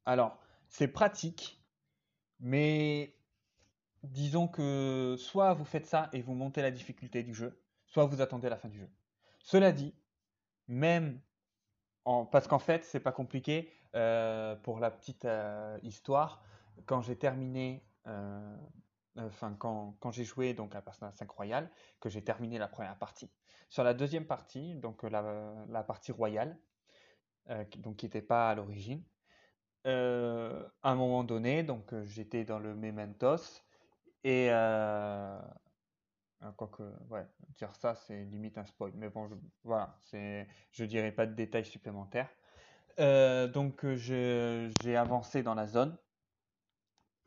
[0.06, 0.38] Alors,
[0.68, 1.62] c'est pratique,
[2.40, 3.16] mais
[4.04, 8.22] disons que soit vous faites ça et vous montez la difficulté du jeu, soit vous
[8.22, 8.90] attendez la fin du jeu.
[9.40, 9.94] Cela dit,
[10.68, 11.20] même
[12.32, 13.72] parce qu'en fait, c'est pas compliqué.
[13.96, 16.44] euh, pour la petite euh, histoire,
[16.86, 18.58] quand j'ai terminé, euh,
[19.16, 23.32] enfin quand, j'ai joué donc à Persona 5 Royal, que j'ai terminé la première partie.
[23.70, 26.58] Sur la deuxième partie, donc la, partie royale,
[27.78, 29.02] donc qui n'était pas à l'origine,
[29.86, 33.64] euh, à un moment donné, donc euh, j'étais dans le Mementos
[34.24, 35.40] et euh,
[36.42, 40.86] ah, quoique, ouais, dire ça c'est limite un spoil, mais bon, je, voilà, c'est, je
[40.86, 42.30] dirais pas de détails supplémentaires.
[43.00, 45.98] Euh, donc j'ai avancé dans la zone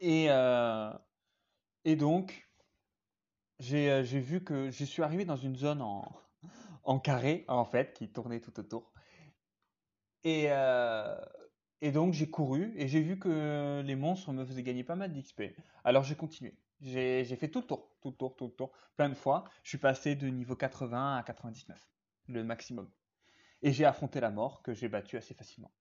[0.00, 0.28] et,
[1.84, 2.48] et donc
[3.58, 6.04] j'ai vu que je suis arrivé dans une zone en,
[6.84, 8.92] en carré en fait qui tournait tout autour
[10.24, 10.48] et,
[11.80, 15.12] et donc j'ai couru et j'ai vu que les monstres me faisaient gagner pas mal
[15.12, 15.42] d'XP.
[15.84, 16.54] Alors j'ai continué.
[16.80, 19.44] J'ai fait tout le tour, tout le tour, tout le tour, plein de fois.
[19.62, 21.88] Je suis passé de niveau 80 à 99,
[22.28, 22.88] le maximum.
[23.62, 25.72] Et j'ai affronté la mort que j'ai battue assez facilement.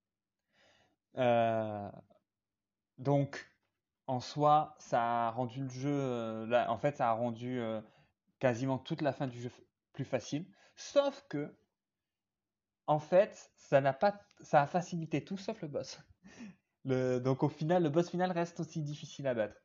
[1.16, 1.90] Euh,
[2.98, 3.50] donc,
[4.08, 7.80] en soi, ça a rendu le jeu, euh, en fait, ça a rendu euh,
[8.40, 9.50] quasiment toute la fin du jeu
[9.92, 10.46] plus facile.
[10.74, 11.54] Sauf que,
[12.88, 16.00] en fait, ça n'a pas, ça a facilité tout sauf le boss.
[16.84, 19.56] Donc, au final, le boss final reste aussi difficile à battre.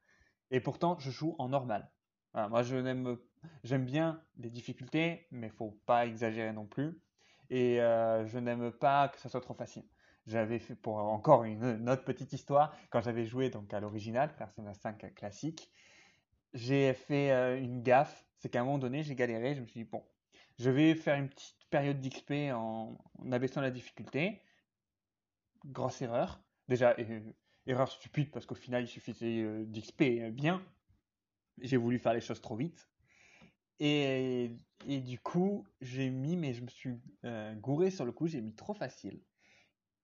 [0.52, 1.90] Et pourtant, je joue en normal.
[2.36, 3.18] Moi, je
[3.64, 7.02] j'aime bien les difficultés, mais faut pas exagérer non plus.
[7.50, 9.84] Et euh, je n'aime pas que ça soit trop facile.
[10.26, 14.36] J'avais fait pour encore une, une autre petite histoire quand j'avais joué donc à l'original
[14.36, 15.72] Persona 5 classique.
[16.54, 19.54] J'ai fait euh, une gaffe, c'est qu'à un moment donné j'ai galéré.
[19.56, 20.04] Je me suis dit bon,
[20.60, 22.98] je vais faire une petite période d'XP en,
[23.32, 24.42] abaissant la difficulté.
[25.66, 26.42] Grosse erreur.
[26.68, 27.22] Déjà euh,
[27.66, 30.64] erreur stupide parce qu'au final il suffisait euh, d'XP euh, bien.
[31.62, 32.90] J'ai voulu faire les choses trop vite.
[33.80, 36.94] Et, du coup, j'ai mis, mais je me suis
[37.58, 39.22] gouré sur le coup, j'ai mis trop facile.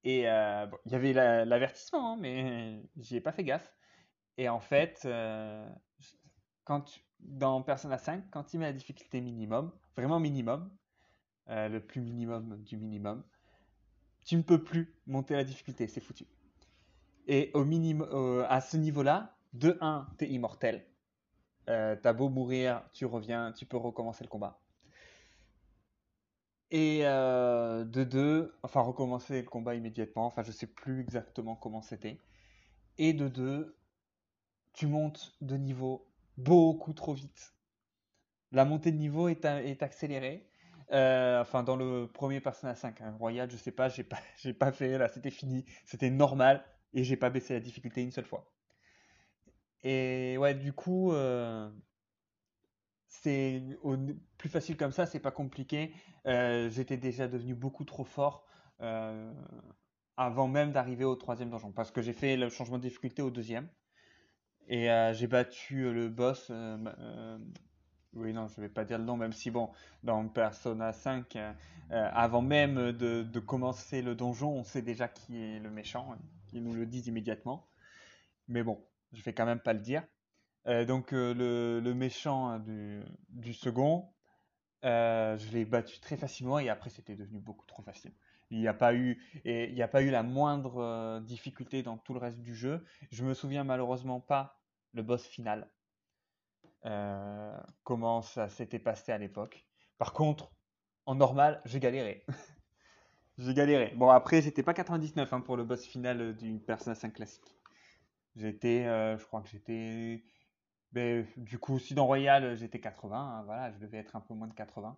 [0.04, 3.74] Et il y avait la- l'avertissement, hein, mais j'y ai pas fait gaffe.
[4.38, 5.08] Et en fait,
[6.70, 10.70] quand tu- dans Persona 5, quand il met la difficulté minimum, vraiment minimum,
[11.50, 13.24] euh, le plus minimum du minimum,
[14.24, 16.28] tu ne peux plus monter la difficulté, c'est foutu.
[17.26, 20.86] Et au minimum, à ce niveau-là, de 1, t'es immortel.
[21.70, 24.62] Euh, t'as beau mourir, tu reviens, tu peux recommencer le combat.
[26.70, 31.82] Et euh, de deux, enfin recommencer le combat immédiatement, enfin je sais plus exactement comment
[31.82, 32.20] c'était.
[33.00, 33.76] Et de deux,
[34.74, 36.09] tu montes de niveau
[36.44, 37.54] beaucoup trop vite.
[38.52, 39.46] La montée de niveau est,
[39.84, 40.48] accélérée.
[40.92, 44.20] Euh, enfin, dans le premier Persona 5, hein, Royal, je sais pas, j'ai pas,
[44.60, 48.26] pas fait, là, c'était fini, c'était normal, et j'ai pas baissé la difficulté une seule
[48.26, 48.52] fois.
[49.84, 51.70] Et ouais, du coup, euh,
[53.08, 53.62] c'est
[54.38, 55.94] plus facile comme ça, c'est pas compliqué.
[56.26, 58.46] Euh, j'étais déjà devenu beaucoup trop fort
[60.18, 63.30] avant même d'arriver au troisième donjon, parce que j'ai fait le changement de difficulté au
[63.30, 63.70] deuxième.
[64.70, 66.52] Et j'ai battu le boss
[68.14, 69.70] oui, non, je vais pas dire le nom, même si, bon,
[70.04, 71.54] dans Persona 5, euh,
[71.92, 76.14] euh, avant même de, commencer le donjon, on sait déjà qui est le méchant.
[76.14, 76.20] Hein.
[76.54, 77.68] Ils nous le disent immédiatement.
[78.48, 80.04] Mais bon, je vais quand même pas le dire.
[80.68, 82.60] Euh, donc, le, méchant hein,
[83.30, 84.10] du, second,
[84.82, 88.14] je l'ai battu très facilement et après, c'était devenu beaucoup trop facile.
[88.50, 92.40] Il n'y a pas eu, a pas eu la moindre difficulté dans tout le reste
[92.40, 92.84] du jeu.
[93.12, 94.59] Je me souviens malheureusement pas
[94.94, 95.70] le boss final.
[96.86, 99.66] Euh, comment ça s'était passé à l'époque.
[99.98, 100.52] Par contre,
[101.06, 102.26] en normal, j'ai galéré.
[103.38, 103.94] j'ai galéré.
[103.96, 107.56] Bon, après, j'étais pas 99 hein, pour le boss final du Persona 5 classique.
[108.36, 110.24] J'étais, euh, je crois que j'étais.
[110.92, 114.34] Ben, du coup, si dans Royal, j'étais 80, hein, voilà, je devais être un peu
[114.34, 114.98] moins de 80.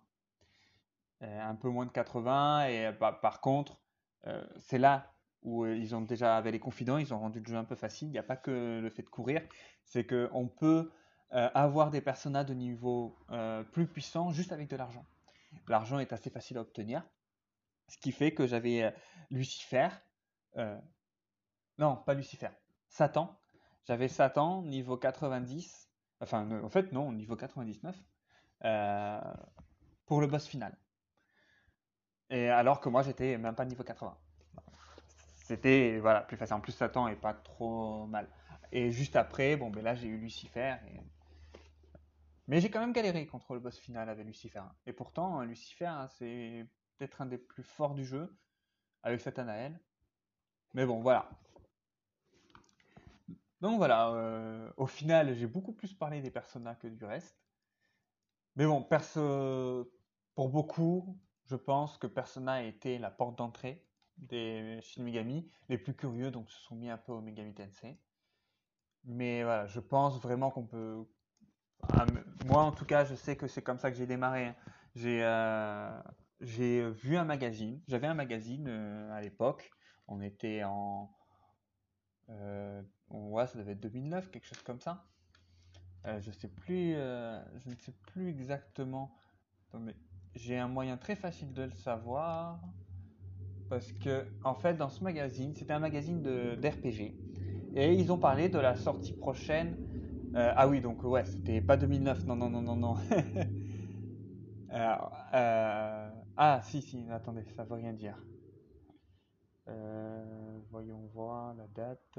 [1.22, 3.80] Euh, un peu moins de 80, et bah, par contre,
[4.58, 5.11] c'est là
[5.42, 8.08] où ils ont déjà, avec les confidents, ils ont rendu le jeu un peu facile.
[8.08, 9.42] Il n'y a pas que le fait de courir,
[9.84, 10.90] c'est qu'on peut
[11.32, 15.06] euh, avoir des personnages de niveau euh, plus puissant juste avec de l'argent.
[15.66, 17.02] L'argent est assez facile à obtenir,
[17.88, 18.90] ce qui fait que j'avais euh,
[19.30, 19.88] Lucifer,
[21.78, 22.50] non, pas Lucifer,
[22.88, 23.38] Satan.
[23.86, 25.88] J'avais Satan niveau 90,
[26.20, 27.96] enfin en fait non, niveau 99,
[30.04, 30.76] pour le boss final.
[32.28, 34.14] Et alors que moi j'étais même pas niveau 80.
[35.52, 36.54] C'était voilà plus facile.
[36.54, 38.26] En plus Satan est pas trop mal.
[38.72, 40.76] Et juste après, bon ben là j'ai eu Lucifer
[42.48, 44.62] mais j'ai quand même galéré contre le boss final avec Lucifer.
[44.86, 48.36] Et pourtant, Lucifer, hein, c'est peut-être un des plus forts du jeu,
[49.02, 49.78] avec Satanael.
[50.74, 51.30] Mais bon, voilà.
[53.60, 57.40] Donc voilà, euh, au final, j'ai beaucoup plus parlé des personnages que du reste.
[58.56, 58.86] Mais bon,
[60.34, 63.86] pour beaucoup, je pense que Persona a été la porte d'entrée
[64.22, 65.50] des Shin Megami.
[65.68, 67.98] Les plus curieux donc se sont mis un peu au Megami Tensei.
[69.04, 71.04] Mais voilà, je pense vraiment qu'on peut
[72.46, 74.46] moi, en tout cas, je sais que c'est comme ça que j'ai démarré.
[74.46, 74.54] Hein.
[75.04, 76.02] Euh,
[76.40, 77.80] j'ai vu un magazine.
[77.88, 79.70] J'avais un magazine euh, à l'époque.
[80.08, 81.10] On était en.
[82.30, 85.04] Euh, ouais, ça devait être 2009, quelque chose comme ça.
[86.04, 86.92] je sais plus.
[86.94, 89.14] je ne sais plus exactement.
[90.34, 92.60] J'ai un moyen très facile de le savoir.
[93.72, 97.14] Parce que, en fait, dans ce magazine, c'était un magazine d'RPG.
[97.74, 99.78] Et ils ont parlé de la sortie prochaine
[100.36, 102.96] euh, ah oui, donc ouais, c'était pas 2009, non, non, non, non, non.
[104.72, 108.16] Euh, ah, si, si, attendez, ça veut rien dire.
[109.68, 112.18] Euh, voyons voir la date.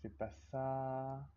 [0.00, 1.28] C'est pas ça.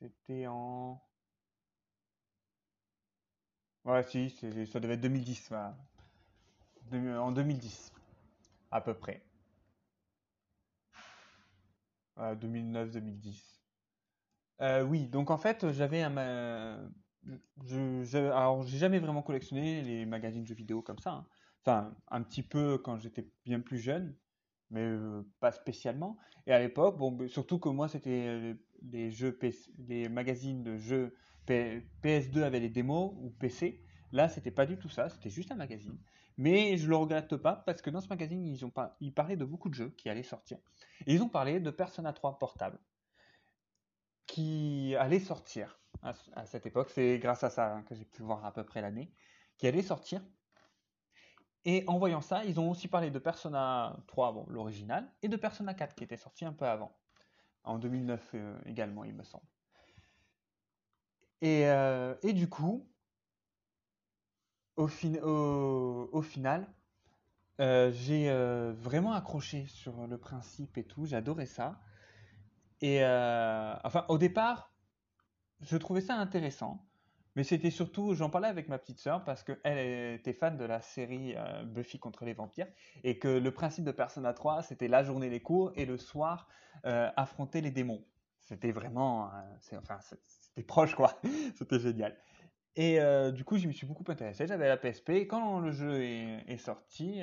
[0.00, 1.00] C'était en.
[3.88, 5.74] Ouais, si, ça devait être 2010, voilà.
[6.92, 7.90] En 2010,
[8.70, 9.22] à peu près.
[12.18, 13.60] 2009-2010.
[14.60, 16.90] Euh, oui, donc en fait, j'avais un.
[18.12, 21.12] Alors, j'ai jamais vraiment collectionné les magazines de jeux vidéo comme ça.
[21.12, 21.26] Hein.
[21.64, 24.14] Enfin, un petit peu quand j'étais bien plus jeune,
[24.70, 26.18] mais euh, pas spécialement.
[26.46, 29.38] Et à l'époque, bon, surtout que moi, c'était les jeux
[29.78, 31.14] les magazines de jeux
[31.48, 33.82] PS2 avaient les démos ou PC.
[34.12, 35.98] Là, c'était pas du tout ça, c'était juste un magazine.
[36.36, 39.44] Mais je le regrette pas parce que dans ce magazine, ils, ont ils parlaient de
[39.44, 40.58] beaucoup de jeux qui allaient sortir.
[41.06, 42.78] Et ils ont parlé de Persona 3 portable
[44.26, 46.90] qui allait sortir à, cette époque.
[46.90, 49.12] C'est grâce à ça hein, que j'ai pu voir à peu près l'année.
[49.56, 50.22] Qui allait sortir.
[51.64, 55.36] Et en voyant ça, ils ont aussi parlé de Persona 3, bon, l'original, et de
[55.36, 56.96] Persona 4 qui était sorti un peu avant.
[57.64, 59.44] En 2009 euh, également, il me semble.
[61.40, 62.88] Et, euh, et du coup,
[64.76, 66.66] au, final,
[67.60, 71.80] euh, j'ai euh, vraiment accroché sur le principe et tout, j'adorais ça.
[72.80, 74.72] Et enfin, au départ,
[75.60, 76.86] je trouvais ça intéressant,
[77.34, 80.80] Mais c'était surtout, j'en parlais avec ma petite sœur parce qu'elle était fan de la
[80.80, 81.34] série
[81.64, 82.68] Buffy contre les vampires
[83.02, 86.46] et que le principe de Persona 3, c'était la journée les cours et le soir
[86.84, 88.04] affronter les démons.
[88.38, 89.28] C'était vraiment,
[90.62, 91.20] proche quoi.
[91.56, 92.16] c'était génial.
[92.76, 93.00] Et
[93.32, 94.46] du coup, je me suis beaucoup intéressé.
[94.46, 95.26] J'avais la PSP.
[95.28, 97.22] Quand le jeu est, sorti,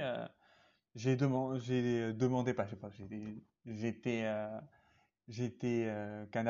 [0.95, 2.89] j'ai demandé, demandé, pas, je sais pas,
[3.65, 4.25] j'étais,
[5.29, 5.89] j'étais
[6.31, 6.45] qu'un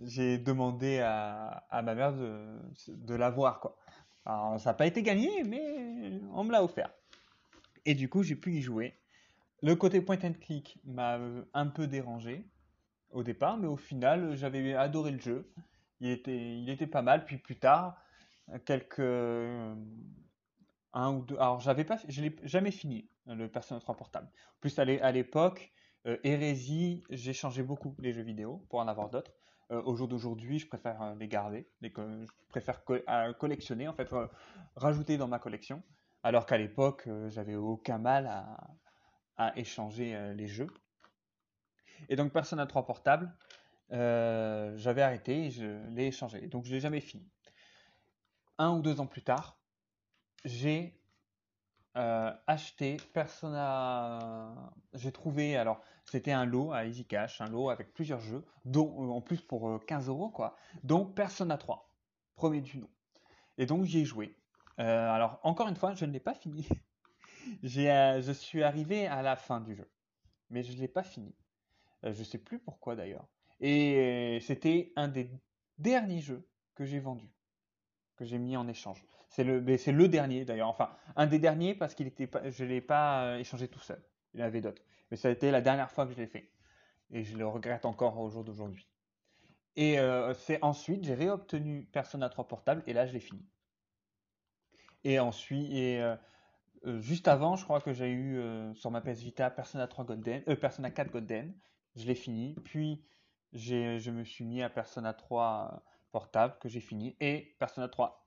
[0.00, 2.58] j'ai demandé à, ma mère de,
[2.88, 3.76] de l'avoir, quoi.
[4.24, 6.92] Ça n'a pas été gagné, mais on me l'a offert.
[7.86, 8.94] Et du coup, j'ai pu y jouer.
[9.62, 11.18] Le côté point and click m'a
[11.54, 12.46] un peu dérangé
[13.10, 15.50] au départ, mais au final, j'avais adoré le jeu.
[16.00, 17.24] Il était, il était pas mal.
[17.24, 18.00] Puis plus tard,
[18.64, 19.00] quelques
[20.92, 21.36] un ou deux.
[21.36, 24.26] Alors, j'avais pas, je l'ai jamais fini le Persona 3 portable.
[24.26, 25.72] En plus, à l'époque,
[26.06, 29.32] euh, Hérésie, j'ai changé beaucoup les jeux vidéo pour en avoir d'autres.
[29.70, 32.82] Euh, au jour d'aujourd'hui, je préfère euh, les garder, les je préfère
[33.38, 34.08] collectionner, en fait,
[34.76, 35.82] rajouter dans ma collection,
[36.22, 38.26] alors qu'à l'époque, j'avais aucun mal
[39.36, 40.68] à, échanger les jeux.
[42.08, 43.32] Et donc, Persona 3 portable,
[43.90, 46.46] j'avais arrêté et je l'ai échangé.
[46.48, 47.28] Donc, je l'ai jamais fini.
[48.58, 49.58] Un ou deux ans plus tard,
[50.44, 50.94] j'ai
[51.94, 54.72] acheté Persona.
[54.94, 55.80] J'ai trouvé alors
[56.10, 59.42] c'était un lot à Easy Cash, un lot avec plusieurs jeux, dont euh, en plus
[59.42, 61.92] pour 15 euh, euros quoi, dont Persona 3,
[62.34, 62.88] premier du nom.
[63.58, 64.34] Et donc j'y ai joué.
[64.80, 66.66] Euh, alors encore une fois, je ne l'ai pas fini.
[67.62, 69.90] je suis arrivé à la fin du jeu,
[70.48, 71.34] mais je ne l'ai pas fini.
[72.02, 73.28] je ne sais plus pourquoi d'ailleurs.
[73.60, 75.30] Et c'était un des
[75.78, 77.28] derniers jeux que j'ai vendu,
[78.16, 79.04] que j'ai mis en échange.
[79.28, 80.68] C'est le, c'est le dernier d'ailleurs.
[80.68, 84.02] Enfin, un des derniers parce qu'il était pas, je l'ai pas échangé tout seul.
[84.34, 84.82] Il y en avait d'autres.
[85.10, 86.50] Mais ça a été la dernière fois que je l'ai fait.
[87.10, 88.86] Et je le regrette encore au jour d'aujourd'hui.
[89.76, 93.46] Et euh, c'est ensuite, j'ai réobtenu Persona 3 portable et là, je l'ai fini.
[95.04, 96.16] Et ensuite, et, euh,
[96.86, 98.40] euh, juste avant, je crois que j'ai eu
[98.74, 101.54] sur ma PS Vita Persona 3 Golden, Persona 4 Golden.
[101.96, 102.56] Je l'ai fini.
[102.64, 103.04] Puis,
[103.52, 105.82] je me suis mis à Persona 3
[106.12, 107.16] portable que j'ai fini.
[107.20, 108.26] Et Persona 3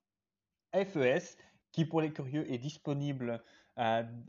[0.74, 1.38] FES,
[1.72, 3.44] qui pour les curieux est disponible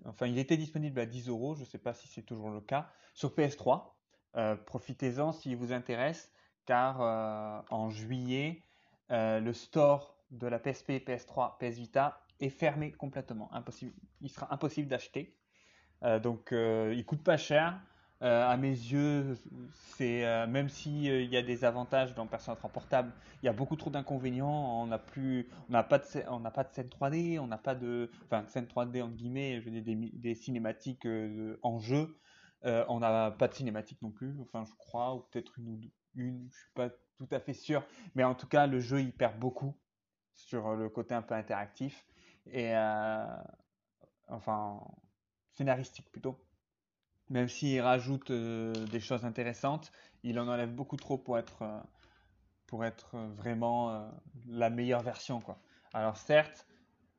[0.05, 2.61] enfin, il était disponible à 10 euros, je ne sais pas si c'est toujours le
[2.61, 3.93] cas, sur PS3.
[4.37, 6.33] Euh, profitez-en s'il vous intéresse,
[6.65, 8.63] car euh, en juillet,
[9.11, 13.53] euh, le store de la PSP, PS3, PS Vita est fermé complètement.
[13.53, 15.37] Impossible, il sera impossible d'acheter.
[16.23, 17.81] donc, il coûte pas cher.
[18.23, 19.37] Euh, à mes yeux,
[19.97, 23.13] c'est euh, même s'il euh, y a des avantages dans Persona 3 portable,
[23.43, 24.81] il y a beaucoup trop d'inconvénients.
[24.81, 27.59] On n'a plus, on n'a pas de, on n'a pas de scène 3D, on n'a
[27.59, 31.07] pas de, enfin scène 3D entre guillemets, je veux des, cinématiques
[31.63, 32.17] en jeu.
[32.63, 35.91] on n'a pas de cinématique non plus, enfin je crois, ou peut-être une ou deux,
[36.15, 39.13] une, je suis pas tout à fait sûr, mais en tout cas le jeu il
[39.13, 39.75] perd beaucoup
[40.35, 42.07] sur le côté un peu interactif
[42.47, 42.73] et
[44.29, 44.81] enfin
[45.51, 46.39] scénaristique plutôt
[47.33, 49.91] même s'il rajoute euh, des choses intéressantes,
[50.23, 51.81] il en enlève beaucoup trop pour être, euh,
[52.67, 54.09] pour être vraiment euh,
[54.47, 55.41] la meilleure version.
[55.41, 55.59] Quoi.
[55.95, 56.67] Alors certes,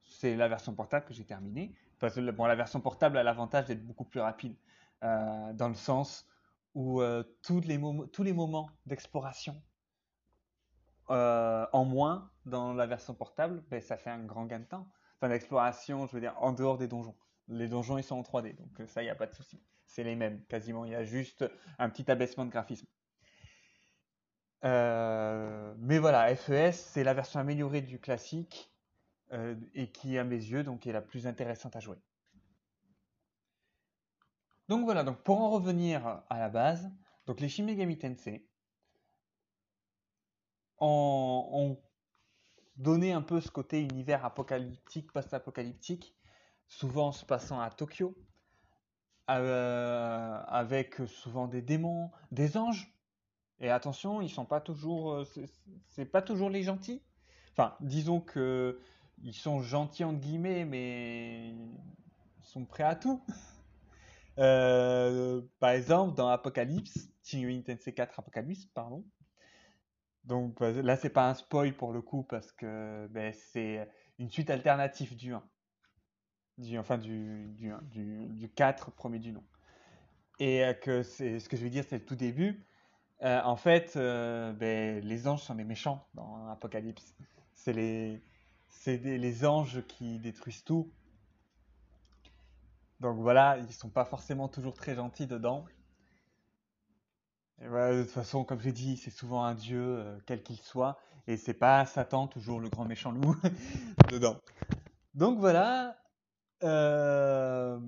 [0.04, 1.74] c'est la version portable que j'ai terminée.
[1.98, 4.56] Parce que bon, la version portable a l'avantage d'être beaucoup plus rapide,
[5.02, 6.26] dans le sens
[6.76, 7.02] où
[7.42, 7.80] tous, les
[8.12, 9.62] tous les moments d'exploration
[11.08, 14.90] en moins dans la version portable, ben, ça fait un grand gain de temps.
[15.18, 17.16] Enfin, d'exploration, je veux dire, en dehors des donjons.
[17.48, 19.62] Les donjons, ils sont en 3D, donc ça, il n'y a pas de souci
[19.94, 20.86] c'est les mêmes quasiment.
[20.86, 21.46] Il y a juste
[21.78, 22.88] un petit abaissement de graphisme.
[24.66, 28.72] Euh, mais voilà, FES, c'est la version améliorée du classique
[29.34, 31.98] euh, et qui, à mes yeux, donc, est la plus intéressante à jouer.
[34.70, 36.90] Donc voilà, donc pour en revenir à la base,
[37.26, 38.48] donc les Shin Megami Tensei
[40.80, 41.78] ont,
[42.78, 46.16] donné un peu ce côté univers apocalyptique, post-apocalyptique,
[46.68, 48.16] souvent se passant à Tokyo,
[49.30, 52.94] euh, avec souvent des démons, des anges.
[53.60, 55.24] Et attention, ils sont pas toujours, euh,
[55.88, 57.02] c'est pas toujours les gentils.
[57.54, 58.82] Enfin, disons que
[59.22, 63.22] ils sont gentils entre guillemets, mais ils sont prêts à tout.
[64.40, 69.06] Euh, par exemple, dans Apocalypse, Shin Tensei 4 Apocalypse, pardon.
[70.24, 73.88] Donc là, c'est pas un spoil pour le coup parce que ben, c'est
[74.18, 75.44] une suite alternative du 1
[76.58, 79.44] du, enfin du, du, du, du 4 premier du nom.
[80.40, 82.66] Et euh, que c'est ce que je veux dire, c'est le tout début.
[83.22, 87.16] Euh, en fait, euh, ben, les anges sont les méchants dans Apocalypse.
[87.54, 88.22] C'est les,
[88.86, 90.92] les anges qui détruisent tout.
[93.00, 95.66] Donc voilà, ils sont pas forcément toujours très gentils dedans.
[97.60, 100.98] de toute façon, comme j'ai dit, c'est souvent un dieu, quel qu'il soit,
[101.28, 103.36] et c'est pas Satan, toujours le grand méchant loup,
[104.10, 104.38] dedans.
[105.16, 105.98] Donc voilà.
[106.64, 107.80] Euh,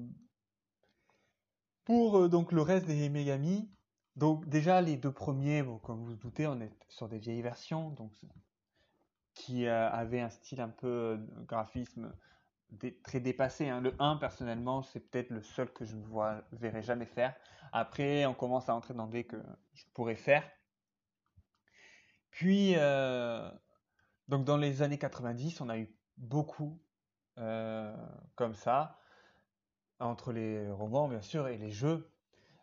[1.83, 3.69] pour euh, donc le reste des Megami,
[4.15, 7.41] donc déjà les deux premiers, bon, comme vous vous doutez, on est sur des vieilles
[7.41, 8.11] versions, donc
[9.33, 12.13] qui avaient un style un peu graphisme
[13.03, 13.69] très dépassé.
[13.69, 13.81] Hein.
[13.81, 17.35] Le 1, personnellement, c'est peut-être le seul que je ne verrai jamais faire.
[17.71, 19.37] Après, on commence à entrer dans des que
[19.73, 20.49] je pourrais faire.
[22.31, 23.49] Puis, euh,
[24.27, 26.84] donc dans les années 90, on a eu beaucoup euh,
[27.37, 28.99] comme ça,
[29.99, 32.09] entre les romans, bien sûr, et les jeux,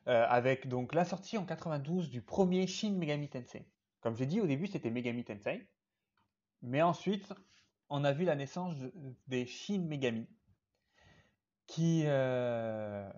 [0.09, 3.64] euh, avec donc la sortie en 92 du premier Shin Megami Tensei.
[4.01, 5.64] Comme j'ai dit au début, c'était Megami Tensei.
[6.62, 7.33] Mais ensuite,
[7.89, 8.77] on a vu la naissance
[9.29, 10.27] des Shin Megami,
[11.66, 13.09] qui, euh,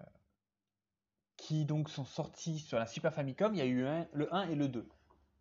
[1.37, 3.55] qui donc sont sortis sur la Super Famicom.
[3.55, 4.87] Il y a eu le 1 et le 2.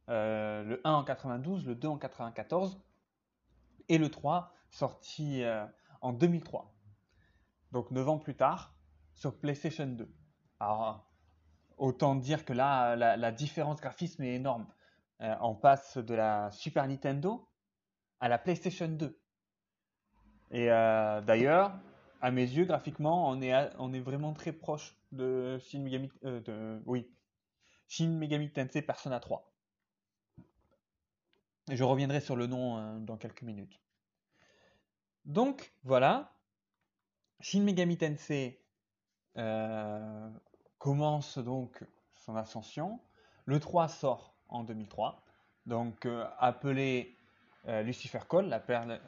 [0.10, 2.80] Euh, le 1 en 92, le 2 en 94,
[3.90, 5.66] et le 3 sorti euh,
[6.04, 6.72] en 2003.
[7.72, 8.76] Donc 9 ans plus tard,
[9.16, 10.08] sur PlayStation 2.
[10.60, 11.12] Alors,
[11.78, 14.68] autant dire que là, la, différence graphisme est énorme.
[15.20, 17.50] on passe de la Super Nintendo
[18.20, 19.20] à la PlayStation 2.
[20.52, 21.78] Et euh, d'ailleurs,
[22.22, 26.70] à mes yeux, graphiquement, on est, on est vraiment très proche de Shin Megami, euh,
[27.88, 29.52] Shin Megami Tensei Persona 3.
[31.70, 33.83] Et je reviendrai sur le nom euh, dans quelques minutes.
[35.26, 36.34] Donc, voilà.
[37.40, 38.60] Shin Megami Tensei
[40.78, 41.84] commence donc
[42.16, 43.00] son ascension.
[43.46, 45.24] Le 3 sort en 2003.
[45.66, 46.08] Donc,
[46.40, 47.18] appelé
[47.66, 48.50] Lucifer Call,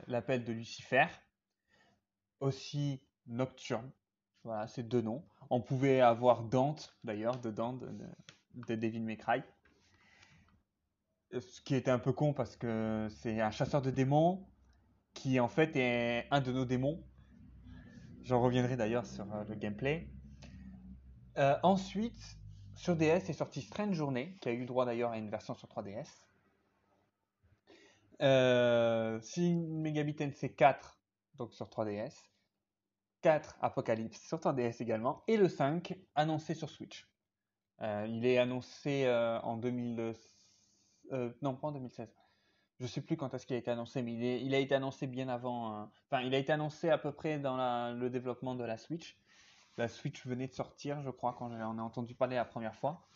[0.08, 1.08] l'appel de Lucifer
[2.40, 3.92] aussi Nocturne.
[4.44, 5.24] Voilà, c'est deux noms.
[5.50, 7.76] On pouvait avoir Dante, d'ailleurs, de, de,
[8.56, 9.18] de Devil.
[11.32, 14.48] Ce qui était un peu con parce que c'est un chasseur de démons
[15.16, 17.04] qui, en fait, est un de nos démons.
[18.22, 20.08] J'en reviendrai d'ailleurs sur euh, le gameplay.
[21.40, 22.38] Euh, ensuite,
[22.76, 25.68] sur DS est sorti Strange Journey, qui a eu droit d'ailleurs à une version sur
[25.68, 26.08] 3DS.
[28.22, 31.00] Euh, Megabit Tensei 4,
[31.36, 32.14] donc sur 3DS.
[33.22, 35.24] 4 Apocalypse sur 3DS également.
[35.28, 37.10] Et le 5 annoncé sur Switch.
[37.82, 39.10] Euh, il est annoncé
[39.44, 40.14] en 2000...
[41.12, 42.10] Euh, non, pas en 2016.
[42.80, 45.30] Je sais plus quand est-ce qu'il a été annoncé, mais il, a été annoncé bien
[45.30, 45.90] avant.
[46.06, 49.18] Enfin, il a été annoncé à peu près dans le développement de la Switch.
[49.78, 53.08] La Switch venait de sortir, je crois, quand on a entendu parler la première fois.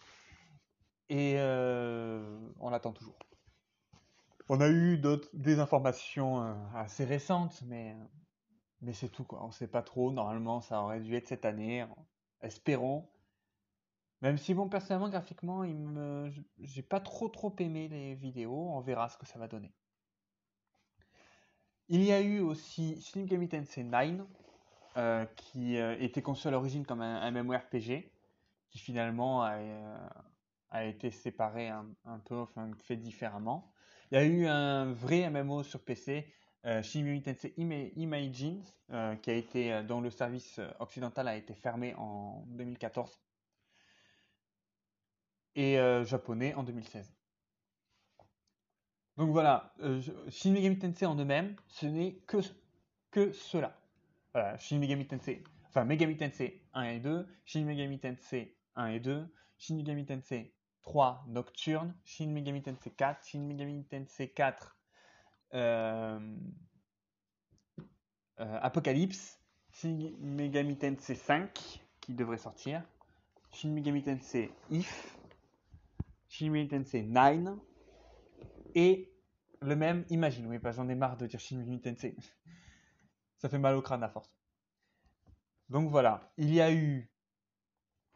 [1.09, 3.17] Et on l'attend toujours.
[4.47, 5.01] On a eu
[5.33, 7.97] des informations assez récentes, mais
[8.93, 9.25] c'est tout.
[9.31, 10.11] On sait pas trop.
[10.11, 11.85] Normalement, ça aurait dû être cette année.
[12.41, 13.09] Espérons.
[14.21, 16.29] Même si, bon, personnellement, graphiquement, il me...
[16.59, 18.69] j'ai pas trop trop aimé les vidéos.
[18.71, 19.73] On verra ce que ça va donner.
[21.91, 24.27] Il y a eu aussi Shin Megami Tensei 9,
[24.97, 28.11] euh, qui euh, était conçu à l'origine comme un, MMORPG,
[28.69, 30.09] qui finalement a, euh,
[30.81, 33.71] été séparé un, un, peu, enfin fait différemment.
[34.11, 36.31] Il y a eu un vrai MMO sur PC
[36.83, 38.63] Shin Megami Tensei Imagines,
[39.23, 43.19] qui a été, dont le service occidental a été fermé en 2014,
[45.55, 47.13] et japonais en 2016.
[49.17, 49.73] Donc voilà,
[50.29, 53.77] Shin Megami Tensei en eux-mêmes, ce n'est que, cela.
[54.57, 59.27] Shin Megami Tensei, enfin Megami Tensei 1 et 2, Shin Megami Tensei 1 et 2,
[59.57, 64.77] Shin Megami Tensei 3 Nocturne, Shin Megami Tensei 4, Shin Megami Tensei 4
[65.53, 66.19] euh,
[68.39, 69.39] euh, Apocalypse,
[69.71, 72.83] Shin Megami Tensei 5 qui devrait sortir,
[73.51, 75.18] Shin Megami Tensei If,
[76.29, 77.59] Shin Tensei 9
[78.75, 79.11] et
[79.61, 80.47] le même Imagine.
[80.47, 82.15] Oui, j'en ai marre de dire Shin Tensei.
[83.37, 84.31] Ça fait mal au crâne à force.
[85.69, 87.11] Donc voilà, il y a eu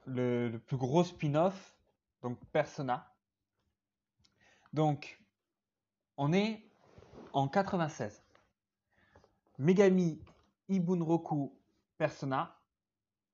[0.05, 1.75] le, le plus gros spin-off,
[2.21, 3.13] donc Persona.
[4.73, 5.23] Donc,
[6.17, 6.65] on est
[7.31, 8.23] en 96.
[9.59, 10.19] Megami
[10.67, 11.55] Ibunroku
[11.97, 12.59] Persona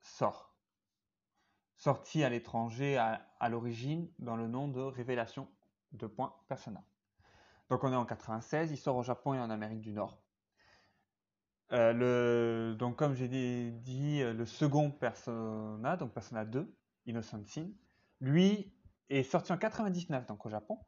[0.01, 0.48] sort.
[1.79, 5.47] Sorti à l'étranger à, l'origine dans le nom de Révélation
[5.93, 6.83] de point Persona.
[7.69, 10.21] Donc on est en 96, il sort au Japon et en Amérique du Nord.
[11.71, 13.27] Euh, donc comme j'ai
[13.71, 16.71] dit, le second Persona, donc Persona 2,
[17.07, 17.71] Innocent Sin,
[18.19, 18.71] lui
[19.09, 20.79] est sorti en 99 donc au Japon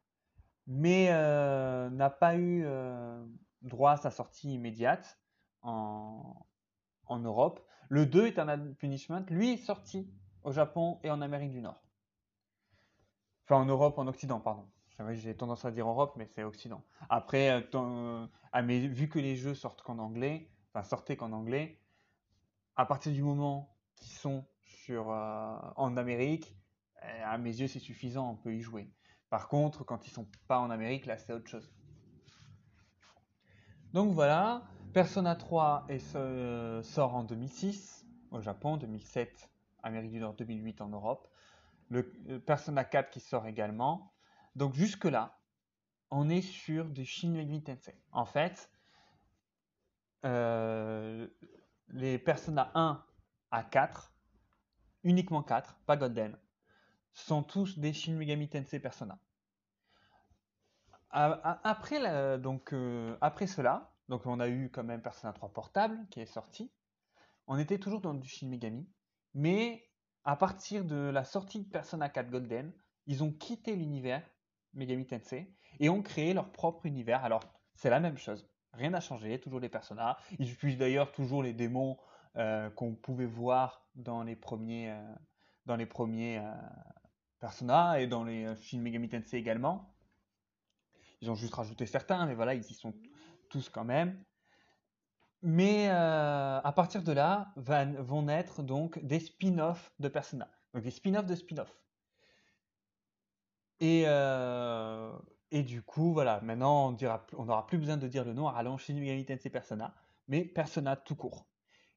[0.68, 3.26] mais euh, n'a pas eu euh,
[3.62, 5.20] droit à sa sortie immédiate
[5.62, 6.46] en,
[7.06, 7.66] en Europe.
[7.90, 10.10] Le 2, Eternal Punishment, lui est sorti
[10.44, 11.82] au Japon et en Amérique du Nord.
[13.46, 14.68] Enfin, en Europe, en Occident, pardon.
[15.14, 16.84] J'ai tendance à dire Europe, mais c'est Occident.
[17.10, 21.80] Après, euh, vu que les jeux sortent qu'en anglais, enfin sortaient qu'en anglais,
[22.76, 26.56] à partir du moment qu'ils sont sur, en Amérique,
[27.02, 28.92] à mes yeux, c'est suffisant, on peut y jouer.
[29.30, 31.72] Par contre, quand ils sont pas en Amérique, là, c'est autre chose.
[33.94, 34.64] Donc voilà,
[34.94, 35.88] Persona 3
[36.84, 39.51] sort en 2006 au Japon, 2007
[39.84, 41.28] Amérique du Nord, 2008 en Europe.
[41.90, 42.04] Le,
[42.40, 44.14] Persona 4 qui sort également.
[44.56, 45.38] Donc jusque-là,
[46.10, 47.96] on est sur des Shin Megami Tensei.
[48.12, 48.72] En fait,
[50.26, 51.28] euh,
[51.90, 53.04] les Persona 1
[53.52, 54.14] à 4,
[55.04, 56.38] uniquement 4, pas Golden,
[57.14, 59.20] sont tous des Shin Megami Tensei Persona.
[61.14, 66.22] Après, donc, euh, après cela, donc on a eu quand même Persona 3 portable qui
[66.22, 66.72] est sorti.
[67.48, 68.88] On était toujours dans du Shin Megami,
[69.34, 69.88] mais
[70.24, 72.72] à partir de la sortie de Persona 4 Golden,
[73.08, 74.24] ils ont quitté l'univers
[74.74, 77.24] Megami Tensei et ont créé leur propre univers.
[77.24, 77.42] Alors,
[77.76, 78.48] c'est la même chose.
[78.74, 80.16] Rien n'a changé, toujours les personnages.
[80.40, 81.98] Ils utilisent d'ailleurs toujours les démons
[82.38, 85.16] euh, qu'on pouvait voir dans les premiers, euh,
[85.66, 86.42] dans les premiers
[87.40, 89.96] Persona et dans les films Megami Tensei également.
[91.22, 92.94] Ils ont juste rajouté certains, mais voilà, ils y sont
[93.50, 94.24] tous quand même.
[95.44, 100.48] Mais euh, à partir de là, vont naître donc des spin-offs de Persona.
[100.74, 101.76] Donc des spin-offs de spin-offs.
[103.80, 105.12] Et, euh,
[105.52, 106.96] du coup, voilà, maintenant
[107.34, 109.96] on n'aura plus besoin de dire le nom à rallonge Shin Megami Tensei Persona,
[110.28, 111.48] mais Persona tout court.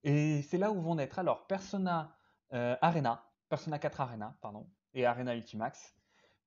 [0.03, 2.17] Et c'est là où vont naître alors Persona
[2.55, 5.95] euh, Arena, Persona 4 Arena, pardon, et Arena Ultimax,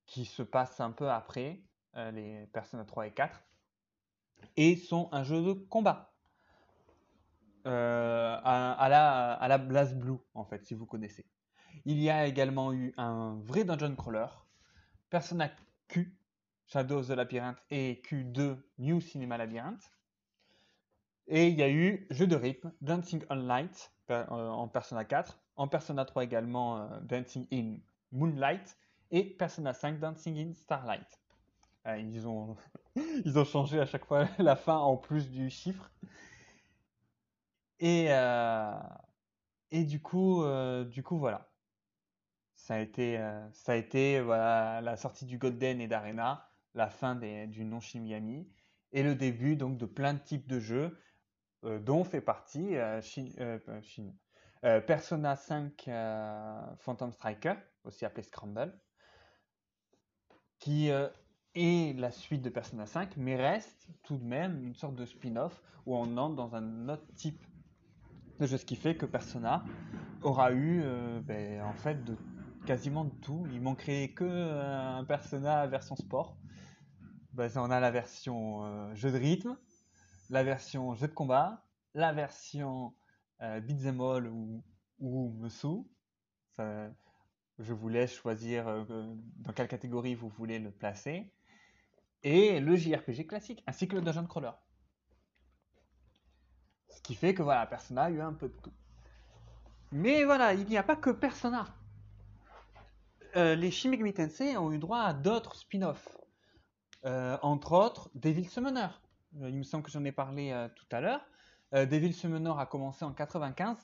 [0.06, 1.62] qui se passent un peu après
[2.12, 3.42] les Persona 3 et 4,
[4.56, 6.07] et sont un jeu de combat.
[7.66, 11.26] Euh, à, la, à la Blast Blue, en fait, si vous connaissez.
[11.84, 14.26] Il y a également eu un vrai dungeon crawler,
[15.10, 15.50] Persona
[15.88, 16.16] Q,
[16.66, 19.90] Shadows of the Labyrinth, et Q2, New Cinema Labyrinth.
[21.26, 25.38] Et il y a eu jeu de rythme, Dancing on Light, euh, en Persona 4,
[25.56, 27.76] en Persona 3 également, Dancing in
[28.12, 28.78] Moonlight
[29.10, 31.20] et Persona 5 Dancing in Starlight.
[31.86, 32.56] Euh, ils, ont,
[33.24, 35.90] ils ont changé à chaque fois la fin en plus du chiffre.
[37.80, 38.72] Et, euh,
[39.70, 41.52] et du coup, euh, du coup, voilà.
[42.56, 43.16] Ça a été,
[43.52, 47.80] ça a été voilà, la sortie du Golden et d'Arena, la fin des, du non
[47.80, 48.04] Shin
[48.92, 50.98] et le début donc de plein de types de jeux,
[51.62, 52.76] dont fait partie
[54.86, 55.88] Persona 5
[56.78, 57.54] Phantom Striker,
[57.84, 58.78] aussi appelé Scramble,
[60.58, 61.08] qui euh,
[61.54, 65.62] est la suite de Persona 5, mais reste tout de même une sorte de spin-off
[65.86, 67.46] où on entre dans un autre type
[68.46, 69.64] ce qui fait que Persona
[70.22, 71.98] aura eu euh, ben, en fait
[72.66, 73.46] quasiment de tout.
[73.52, 76.36] Il manquerait que euh, un Persona version sport.
[77.56, 79.56] On a la version jeu de rythme,
[80.28, 81.64] la version jeu de combat,
[81.94, 82.94] la version
[83.40, 84.64] beat'em all ou,
[84.98, 85.32] ou
[87.58, 88.84] je vous laisse choisir euh,
[89.38, 91.32] dans quelle catégorie vous voulez le placer.
[92.22, 94.50] Et le JRPG classique, ainsi que le Dungeon Crawler.
[96.98, 98.72] Ce qui fait que voilà, Persona a eu un peu de tout.
[99.92, 101.64] Mais voilà, il n'y a pas que Persona.
[103.36, 103.92] Euh, les Shin
[104.58, 106.18] ont eu droit à d'autres spin-offs.
[107.04, 108.88] Euh, entre autres, Devil Summoner.
[109.40, 111.24] il me semble que j'en ai parlé tout à l'heure.
[111.72, 113.76] Devil Summoner a commencé en 95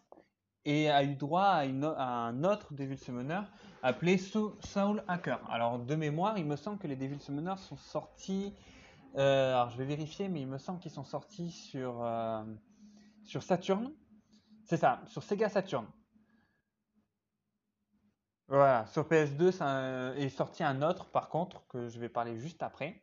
[0.65, 3.43] et a eu droit à, un autre Devil Summoner
[3.85, 5.39] appelé Soul Hacker.
[5.49, 8.53] Alors de mémoire, il me semble que les Devil Summoners sont sortis.
[9.17, 12.43] Euh, alors je vais vérifier, mais il me semble qu'ils sont sortis sur, euh,
[13.25, 13.93] sur Saturn.
[14.64, 15.87] C'est ça, sur Sega Saturn.
[18.49, 22.62] Voilà, sur PS2 ça est sorti un autre par contre que je vais parler juste
[22.62, 23.03] après,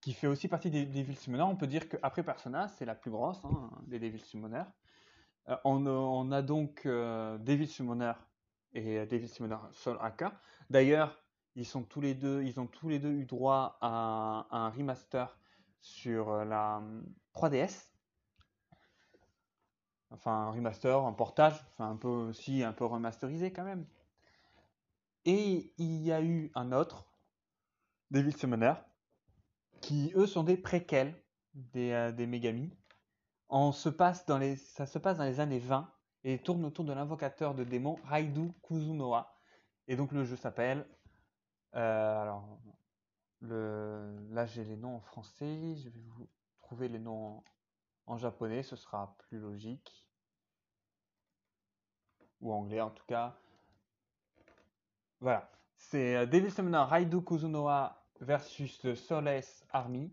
[0.00, 1.42] qui fait aussi partie des Devil Summoners.
[1.42, 4.64] On peut dire qu'après Persona, c'est la plus grosse hein, des Devil Summoners.
[5.48, 8.12] Euh, on, a donc euh, Devil Summoner
[8.74, 10.32] et euh, Devil Summoner Soul Hacker.
[10.70, 11.20] D'ailleurs,
[11.56, 15.36] ils ils ont tous les deux eu droit à, un remaster
[15.80, 16.82] sur la
[17.34, 17.91] 3DS.
[20.12, 23.86] Enfin, un remaster, un portage, enfin un peu aussi un peu remasterisé quand même.
[25.24, 27.06] Et il y a eu un autre,
[28.10, 28.74] Devil Summoner,
[29.80, 31.14] qui eux sont des préquels
[31.54, 32.70] des, des Megami
[33.72, 35.92] se passe dans les, ça se passe dans les années 20
[36.24, 39.34] et tourne autour de l'invocateur de démons Raidu Kuzunoa.
[39.88, 40.86] Et donc le jeu s'appelle.
[41.74, 42.58] Euh, alors,
[43.40, 46.28] le, là j'ai les noms en français, je vais vous
[46.60, 47.42] trouver les noms
[48.06, 50.06] en, japonais, ce sera plus logique.
[52.40, 53.36] Ou anglais en tout cas.
[55.20, 55.48] Voilà.
[55.76, 60.12] c'est euh, Devil Summoner Raido Kuzunoa versus Solace Army.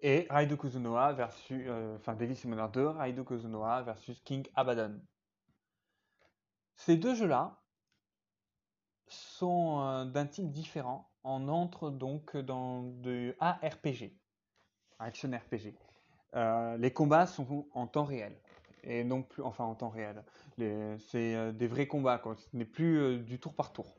[0.00, 1.50] Et Raido Kuzunoa versus.
[1.66, 5.00] euh, enfin, Devil Summoner 2, Raido Kuzunoa versus King Abaddon.
[6.76, 7.62] Ces deux jeux-là
[9.08, 11.10] sont euh, d'un type différent.
[11.24, 14.16] On entre donc dans de ARPG,
[14.98, 15.74] Action RPG.
[16.34, 18.36] Euh, les combats sont en temps réel.
[18.84, 20.22] Et non plus, enfin en temps réel.
[20.58, 22.22] C'est euh, des vrais combats.
[22.36, 23.96] Ce n'est plus euh, du tour par tour.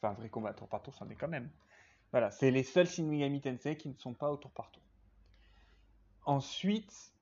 [0.00, 1.48] Enfin, vrai combat, tour par tour, ça en est quand même.
[2.10, 4.82] Voilà, c'est les seuls Shin Megami Tensei qui ne sont pas au tour par tour.
[6.24, 7.12] Ensuite,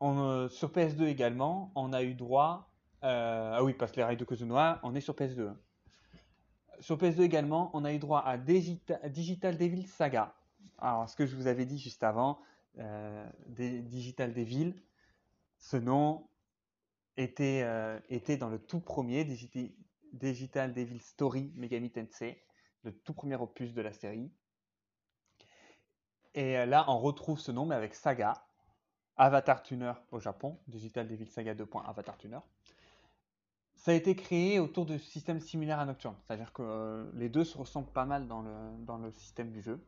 [0.00, 2.70] sur PS2 également, on a eu droit.
[3.02, 5.48] ah oui, parce que les rails de Kozunoa, on est sur PS2.
[5.48, 5.56] hein.
[6.80, 10.34] Sur PS2 également, on a eu droit à Digita- Digital Devil Saga.
[10.80, 12.40] Alors, ce que je vous avais dit juste avant,
[12.78, 14.74] euh, Digital Devil,
[15.58, 16.26] ce nom
[17.16, 22.42] était, euh, était dans le tout premier Digital Devil Story Megami Tensei,
[22.82, 24.32] le tout premier opus de la série.
[26.34, 28.42] Et euh, là, on retrouve ce nom, mais avec Saga,
[29.16, 31.68] Avatar Tuner au Japon, Digital Devil Saga 2.
[31.84, 32.38] Avatar Tuner.
[33.74, 37.56] Ça a été créé autour de systèmes similaires à Nocturne, c'est-à-dire que les deux se
[37.56, 39.82] ressemblent pas mal dans le, dans le système du jeu,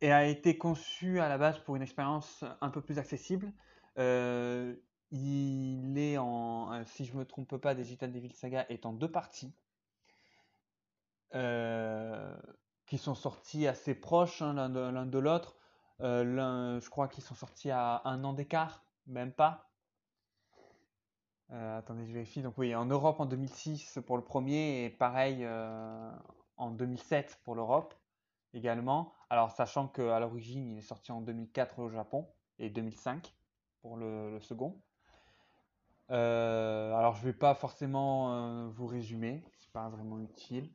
[0.00, 3.52] et a été conçu à la base pour une expérience un peu plus accessible.
[3.98, 4.74] Euh,
[5.10, 9.54] il est en, si je me trompe pas, Digital Devil Saga est en deux parties,
[11.34, 12.36] euh,
[12.86, 15.56] qui sont sorties assez proches hein, l'un de, l'autre.
[16.00, 19.70] Euh, je crois qu'ils sont sortis à un an d'écart, même pas.
[21.48, 22.42] Attendez, je vérifie.
[22.42, 25.46] Donc oui, en Europe en 2006 pour le premier et pareil
[26.56, 27.94] en 2007 pour l'Europe
[28.54, 29.12] également.
[29.30, 32.28] Alors sachant qu'à l'origine il est sorti en 2004 au Japon
[32.58, 33.34] et 2005
[33.82, 34.80] pour le, second.
[36.10, 40.70] Euh, alors je vais pas forcément euh, vous résumer, c'est pas vraiment utile.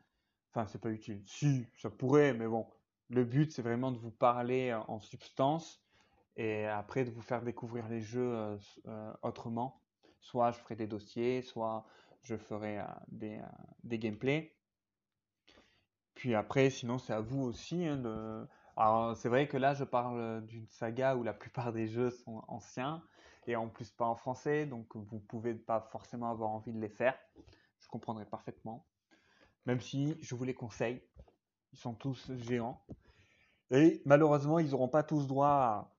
[0.51, 1.23] Enfin c'est pas utile.
[1.25, 2.67] Si, ça pourrait, mais bon.
[3.09, 5.81] Le but c'est vraiment de vous parler en substance
[6.37, 8.57] et après de vous faire découvrir les jeux euh,
[8.87, 9.81] euh, autrement.
[10.21, 11.85] Soit je ferai des dossiers, soit
[12.21, 13.45] je ferai euh, des, euh,
[13.83, 14.55] des gameplays.
[16.15, 18.47] Puis après, sinon, c'est à vous aussi hein, de.
[18.77, 22.43] Alors, c'est vrai que là, je parle d'une saga où la plupart des jeux sont
[22.47, 23.03] anciens
[23.47, 26.89] et en plus pas en français, donc vous pouvez pas forcément avoir envie de les
[26.89, 27.17] faire.
[27.79, 28.87] Je comprendrai parfaitement.
[29.65, 31.01] Même si je vous les conseille,
[31.73, 32.83] ils sont tous géants.
[33.71, 35.93] Et malheureusement, ils n'auront pas tous droit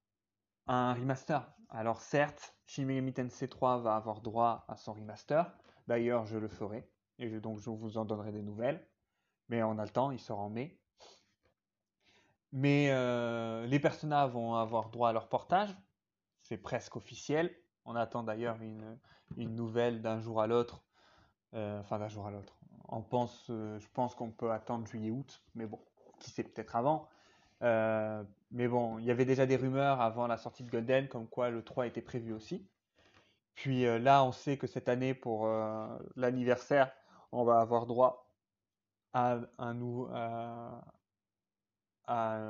[0.66, 1.52] à un remaster.
[1.68, 5.52] Alors certes, Shin Megami Tensei 3 va avoir droit à son remaster.
[5.88, 6.88] D'ailleurs, je le ferai.
[7.18, 8.86] Et donc, je vous en donnerai des nouvelles.
[9.48, 10.78] Mais on a le temps, il sort en mai.
[12.52, 15.74] Mais euh, les personnages vont avoir droit à leur portage.
[16.42, 17.54] C'est presque officiel.
[17.84, 18.98] On attend d'ailleurs une,
[19.36, 20.84] une nouvelle d'un jour à l'autre.
[21.54, 22.58] Euh, enfin, d'un jour à l'autre.
[22.88, 25.42] On pense, euh, je pense qu'on peut attendre juillet-août.
[25.54, 25.80] Mais bon,
[26.20, 27.08] qui sait peut-être avant.
[28.50, 31.48] Mais bon, il y avait déjà des rumeurs avant la sortie de Golden, comme quoi
[31.48, 32.68] le 3 était prévu aussi.
[33.54, 35.46] Puis là, on sait que cette année, pour
[36.16, 36.92] l'anniversaire,
[37.30, 38.21] on va avoir droit
[39.12, 39.38] à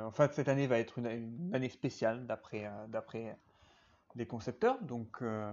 [0.05, 3.37] en fait, cette année va être une, année spéciale d'après euh, d'après
[4.15, 4.81] les concepteurs.
[4.81, 5.51] Donc, euh,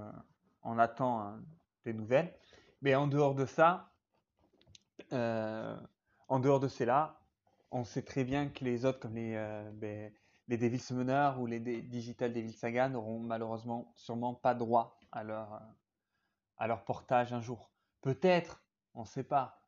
[0.63, 1.43] on attend hein,
[1.85, 2.35] des nouvelles.
[2.83, 3.93] Mais en dehors de ça,
[5.13, 5.77] euh,
[6.29, 7.21] en dehors de cela,
[7.71, 10.13] on sait très bien que les autres, comme les, euh, ben,
[10.49, 10.93] les
[11.39, 17.41] ou les Di- Digital Devil Saga, n'auront malheureusement sûrement pas droit à leur portage un
[17.41, 17.71] jour.
[18.01, 19.60] Peut-être, on ne sait pas.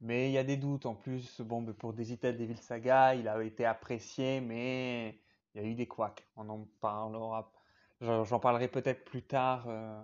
[0.00, 0.86] Mais il y a des doutes.
[0.86, 5.18] En plus, bon, pour Digital Devil Saga, il a été apprécié, mais
[5.54, 6.26] il y a eu des couacs.
[6.36, 7.52] On en parlera.
[8.00, 10.02] J'en parlerai peut-être plus tard euh,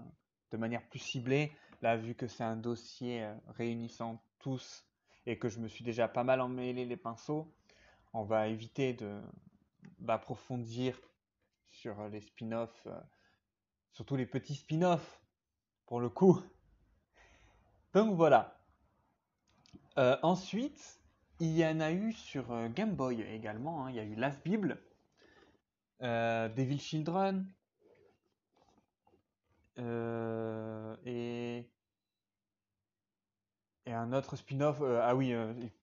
[0.53, 1.53] de manière plus ciblée.
[1.83, 4.87] Là, vu que c'est un dossier euh, réunissant tous
[5.27, 7.53] et que je me suis déjà pas mal emmêlé les pinceaux,
[8.13, 8.97] on va éviter
[9.99, 10.99] d'approfondir
[11.69, 13.01] sur les spin-offs, euh,
[13.93, 15.21] surtout les petits spin-offs,
[15.87, 16.41] pour le coup.
[17.93, 18.60] Donc voilà.
[19.99, 21.01] Euh, ensuite,
[21.41, 23.89] il y en a eu sur Game Boy également.
[23.89, 24.79] Il y a eu Last Bible,
[26.01, 27.47] Devil Children,
[29.79, 31.67] et,
[33.87, 34.83] un autre spin-off.
[34.83, 35.35] ah oui,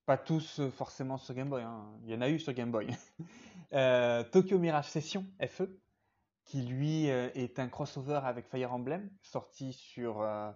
[0.06, 1.64] pas tous forcément sur Game Boy.
[2.04, 2.88] Il y en a eu sur Game Boy.
[4.32, 5.68] Tokyo Mirage Session FE,
[6.48, 10.50] qui lui euh, est un crossover avec Fire Emblem, sorti sur euh,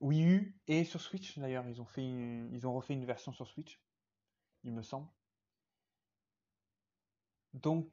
[0.00, 1.68] Wii U et sur Switch d'ailleurs.
[1.68, 3.80] Ils ont refait une version sur Switch,
[4.64, 5.08] il me semble.
[7.54, 7.90] Donc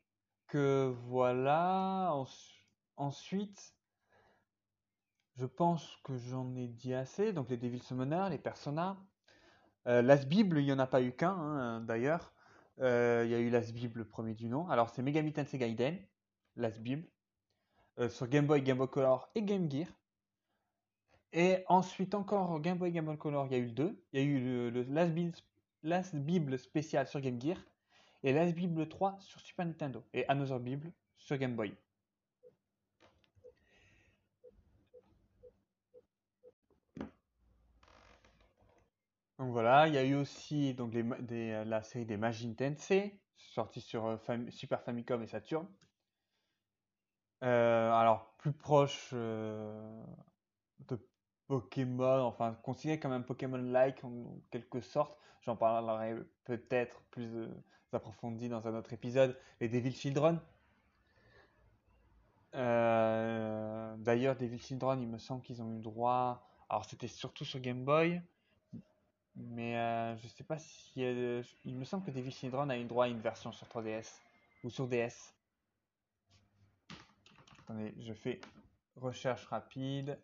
[0.55, 2.11] euh, voilà.
[2.13, 2.51] Ens-
[2.97, 3.73] Ensuite,
[5.35, 7.33] je pense que j'en ai dit assez.
[7.33, 8.97] Donc les Devil Summoner, les Persona.
[9.87, 12.33] Euh, L'As Bible, il n'y en a pas eu qu'un hein, d'ailleurs.
[12.79, 14.67] Euh, il y a eu L'As Bible, le premier du nom.
[14.69, 15.99] Alors c'est Megami Tensei Gaiden,
[16.55, 17.07] L'As Bible,
[17.99, 19.87] euh, sur Game Boy, Game Boy Color et Game Gear.
[21.33, 24.03] Et ensuite encore Game Boy, Game Boy Color, il y a eu le 2.
[24.13, 25.33] Il y a eu le, Last, Bible,
[25.81, 27.57] Last Bible spécial sur Game Gear
[28.23, 31.73] et Last Bible 3 sur Super Nintendo et Another Bible sur Game Boy.
[39.39, 44.05] Donc voilà, il y a eu aussi donc, la série des Majin Tensei, sortie sur
[44.05, 44.17] euh,
[44.49, 45.67] Super Famicom et Saturn.
[47.43, 50.03] Euh, alors, plus proche euh,
[50.87, 50.95] de
[51.53, 55.15] Pokémon, enfin considéré comme un Pokémon-like en quelque sorte.
[55.41, 57.47] J'en parlerai peut-être plus euh,
[57.91, 59.37] approfondi dans un autre épisode.
[59.59, 60.39] Les Devil Children.
[62.55, 66.47] Euh, D'ailleurs, Devil Children, il me semble qu'ils ont eu droit.
[66.69, 68.19] Alors, c'était surtout sur Game Boy.
[69.35, 71.03] Mais euh, je sais pas si.
[71.03, 74.09] euh, il me semble que Devil Children a eu droit à une version sur 3DS
[74.63, 75.35] ou sur DS.
[77.63, 78.41] Attendez, je fais
[78.95, 80.17] recherche rapide.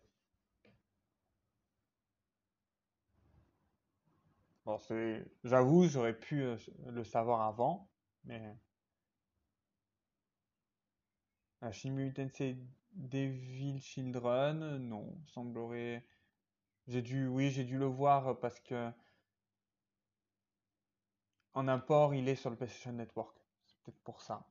[5.44, 6.56] J'avoue, j'aurais pu euh,
[6.86, 7.90] le savoir avant,
[8.24, 8.56] mais.
[11.60, 12.56] Tensei
[12.92, 16.06] Devil Children, non, semblerait.
[16.86, 18.90] J'ai dû, oui, j'ai dû le voir parce que
[21.52, 23.36] en import, il est sur le PlayStation Network.
[23.66, 24.46] C'est peut-être pour ça.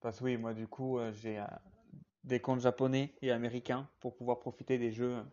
[0.00, 1.46] Parce que oui, moi du coup, euh, j'ai euh,
[2.24, 5.24] des comptes japonais et américains pour pouvoir profiter des jeux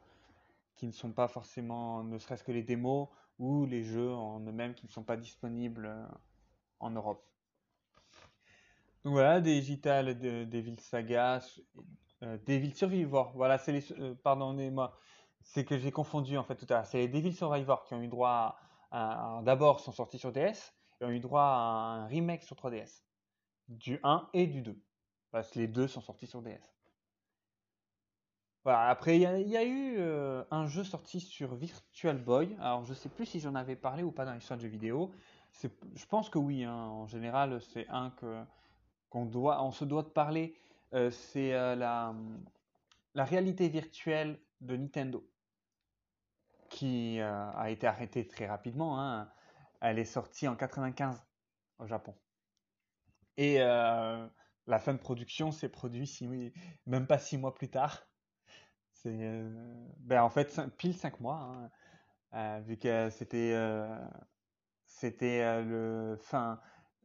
[0.75, 3.09] qui ne sont pas forcément, ne serait-ce que les démos
[3.39, 6.05] ou les jeux en eux-mêmes qui ne sont pas disponibles euh,
[6.79, 7.25] en Europe.
[9.03, 11.39] Donc voilà, Digital de Devil Saga,
[12.23, 13.31] euh, Devil Survivor.
[13.33, 14.93] Voilà, c'est les, euh, pardonnez-moi,
[15.41, 16.85] c'est que j'ai confondu en fait tout à l'heure.
[16.85, 18.59] C'est les Devil Survivor qui ont eu droit
[18.91, 23.03] d'abord sont sortis sur DS et ont eu droit à un remake sur 3DS
[23.67, 24.75] du 1 et du 2.
[25.31, 26.78] Parce que les deux sont sortis sur DS.
[28.65, 32.55] Après, il y, a eu euh, un jeu sorti sur Virtual Boy.
[32.59, 35.11] Alors, je sais plus si j'en avais parlé ou pas dans l'histoire de jeux vidéo.
[35.61, 36.73] Je pense que oui, hein.
[36.73, 38.43] En général, c'est un que,
[39.09, 40.59] qu'on doit, on se doit de parler.
[40.93, 42.13] Euh, c'est euh, la,
[43.15, 45.25] la réalité virtuelle de Nintendo,
[46.69, 48.99] qui a été arrêtée très rapidement.
[48.99, 49.31] hein.
[49.81, 51.25] Elle est sortie en 95
[51.79, 52.13] au Japon.
[53.37, 56.21] Et la fin de production s'est produite
[56.85, 58.08] même pas six mois plus tard.
[59.05, 59.49] Euh,
[59.99, 61.71] ben en fait pile cinq mois, hein,
[62.33, 63.87] euh, vu que c'était euh,
[64.85, 66.59] c'était le fin.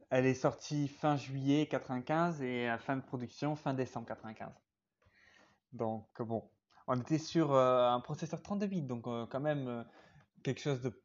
[0.09, 4.49] Elle est sortie fin juillet 95 et fin de production fin décembre 95.
[5.73, 6.49] Donc bon,
[6.87, 9.85] on était sur un processeur 32 bits, donc quand même
[10.43, 11.03] quelque chose de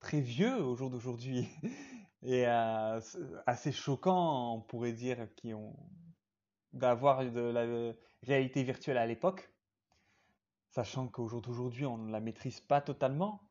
[0.00, 1.48] très vieux au jour d'aujourd'hui
[2.22, 5.76] et assez choquant, on pourrait dire, qui ont
[6.72, 9.51] d'avoir de la réalité virtuelle à l'époque.
[10.72, 13.42] Sachant qu'au jour d'aujourd'hui, on ne la maîtrise pas totalement.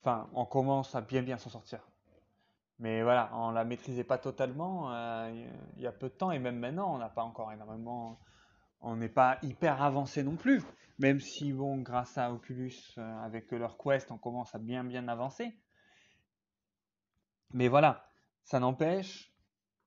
[0.00, 1.88] Enfin, on commence à bien bien s'en sortir.
[2.80, 5.46] Mais voilà, on la maîtrisait pas totalement euh,
[5.76, 8.18] il y a peu de temps et même maintenant, on n'a pas encore énormément.
[8.80, 10.64] On n'est pas hyper avancé non plus.
[10.98, 15.06] Même si, bon, grâce à Oculus, euh, avec leur Quest, on commence à bien bien
[15.06, 15.56] avancer.
[17.52, 18.04] Mais voilà,
[18.42, 19.32] ça n'empêche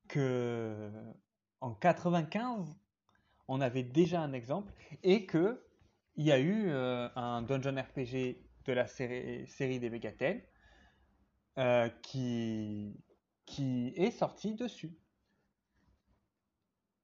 [0.07, 0.89] que
[1.59, 2.77] en 95,
[3.49, 4.71] on avait déjà un exemple
[5.03, 5.61] et que
[6.15, 10.41] il y a eu euh, un dungeon RPG de la série, des Megaten
[11.57, 12.95] euh, qui,
[13.95, 14.97] est sorti dessus.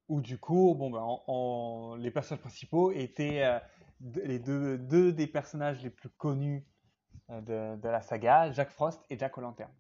[0.08, 3.60] Où du coup, ben, en- en- les personnages principaux étaient euh,
[4.80, 6.66] deux, des personnages les plus connus
[7.30, 9.72] euh, de, la saga, Jack Frost et Jack O'Lantern.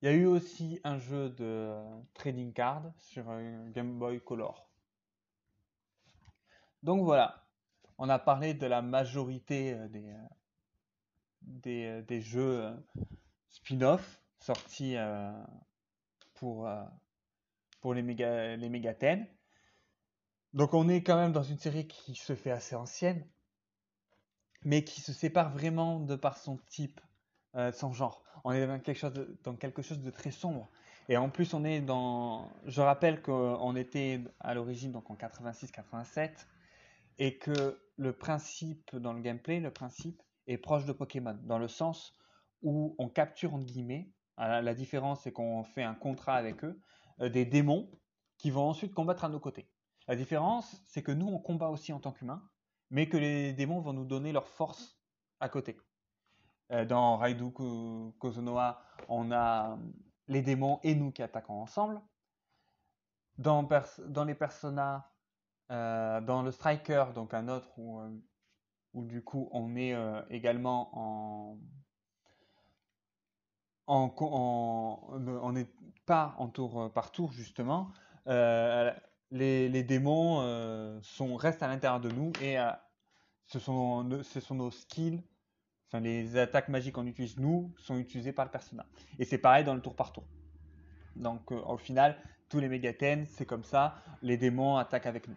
[0.00, 1.74] Il y a eu aussi un jeu de
[2.14, 3.24] trading card sur
[3.72, 4.68] Game Boy Color.
[6.84, 7.47] Donc voilà,
[7.98, 12.74] on a parlé de la majorité euh, des, euh, euh, des jeux
[13.48, 14.96] spin-off sortis
[16.34, 16.68] pour,
[17.80, 18.56] pour les méga.
[20.54, 23.26] Donc on est quand même dans une série qui se fait assez ancienne,
[24.64, 27.00] mais qui se sépare vraiment de par son type,
[27.54, 28.22] euh, son genre.
[28.44, 30.68] On est dans quelque chose de, dans quelque chose de très sombre.
[31.08, 32.50] Et en plus, on est dans.
[32.66, 36.46] Je rappelle qu'on était à l'origine donc en 86-87
[37.18, 41.68] et que le principe dans le gameplay, le principe est proche de Pokémon, dans le
[41.68, 42.16] sens
[42.62, 44.12] où on capture entre guillemets.
[44.38, 46.80] La, la différence, c'est qu'on fait un contrat avec eux,
[47.20, 47.90] euh, des démons
[48.38, 49.68] qui vont ensuite combattre à nos côtés.
[50.06, 52.48] La différence, c'est que nous, on combat aussi en tant qu'humains,
[52.90, 54.98] mais que les démons vont nous donner leur force
[55.40, 55.76] à côté.
[56.70, 59.78] Euh, dans Raidu Kozonoha, on a
[60.28, 62.00] les démons et nous qui attaquons ensemble.
[63.38, 63.68] Dans,
[64.06, 65.10] dans les personas,
[65.70, 68.10] euh, dans le Striker, donc un autre où, euh,
[68.94, 69.94] du coup on est
[70.30, 71.58] également en,
[73.86, 75.70] on n'est
[76.04, 77.90] pas en tour par tour justement.
[78.26, 82.56] les, démons sont, restent à l'intérieur de nous et
[83.46, 85.22] ce, sont, ce sont nos skills
[85.96, 88.86] les attaques magiques qu'on utilise nous sont utilisées par le personnage.
[89.18, 90.24] Et c'est pareil dans le tour par tour.
[91.16, 92.16] Donc euh, au final,
[92.48, 93.96] tous les mégathènes, c'est comme ça.
[94.22, 95.36] Les démons attaquent avec nous.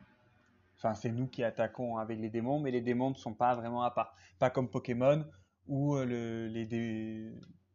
[0.83, 3.83] Enfin, c'est nous qui attaquons avec les démons, mais les démons ne sont pas vraiment
[3.83, 4.15] à part.
[4.39, 5.23] Pas comme Pokémon
[5.67, 7.31] où euh, le, les dé...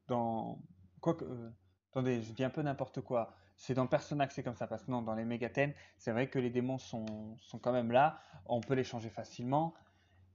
[0.08, 0.60] dans
[1.00, 1.50] quoi que euh,
[1.92, 3.32] attendez, je dis un peu n'importe quoi.
[3.56, 6.28] C'est dans Persona que c'est comme ça, parce que non, dans les mégathènes, c'est vrai
[6.28, 9.72] que les démons sont, sont quand même là, on peut les changer facilement,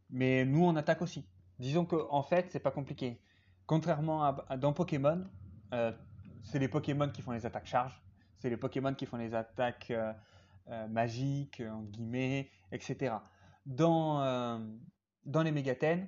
[0.10, 1.28] mais nous on attaque aussi.
[1.60, 3.22] Disons qu'en en fait, c'est pas compliqué.
[3.66, 5.30] Contrairement à, dans Pokémon,
[5.74, 5.92] euh,
[6.42, 8.02] c'est les Pokémon qui font les attaques charges,
[8.38, 9.92] c'est les Pokémon qui font les attaques
[10.70, 13.16] euh, magiques, en guillemets, etc.
[13.66, 14.60] Dans,
[15.26, 16.08] dans les Mégathènes,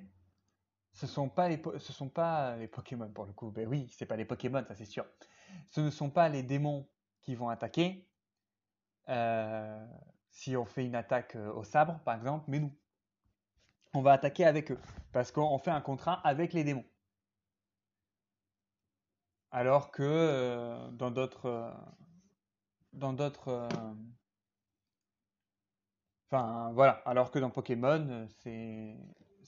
[0.92, 3.50] ce sont pas les ce sont pas les Pokémon pour le coup.
[3.50, 5.04] Ben oui, c'est pas les Pokémon, ça c'est sûr.
[5.70, 6.88] Ce ne sont pas les démons
[7.22, 8.08] qui vont attaquer.
[10.30, 12.72] si on fait une attaque au sabre, par exemple, mais nous
[13.94, 14.78] on va attaquer avec eux.
[15.12, 16.84] Parce qu'on fait un contrat avec les démons.
[19.52, 21.46] Alors que euh, dans d'autres.
[21.46, 21.72] Euh,
[22.92, 23.68] dans d'autres.
[26.32, 27.02] Euh, enfin, voilà.
[27.04, 28.96] Alors que dans Pokémon, c'est.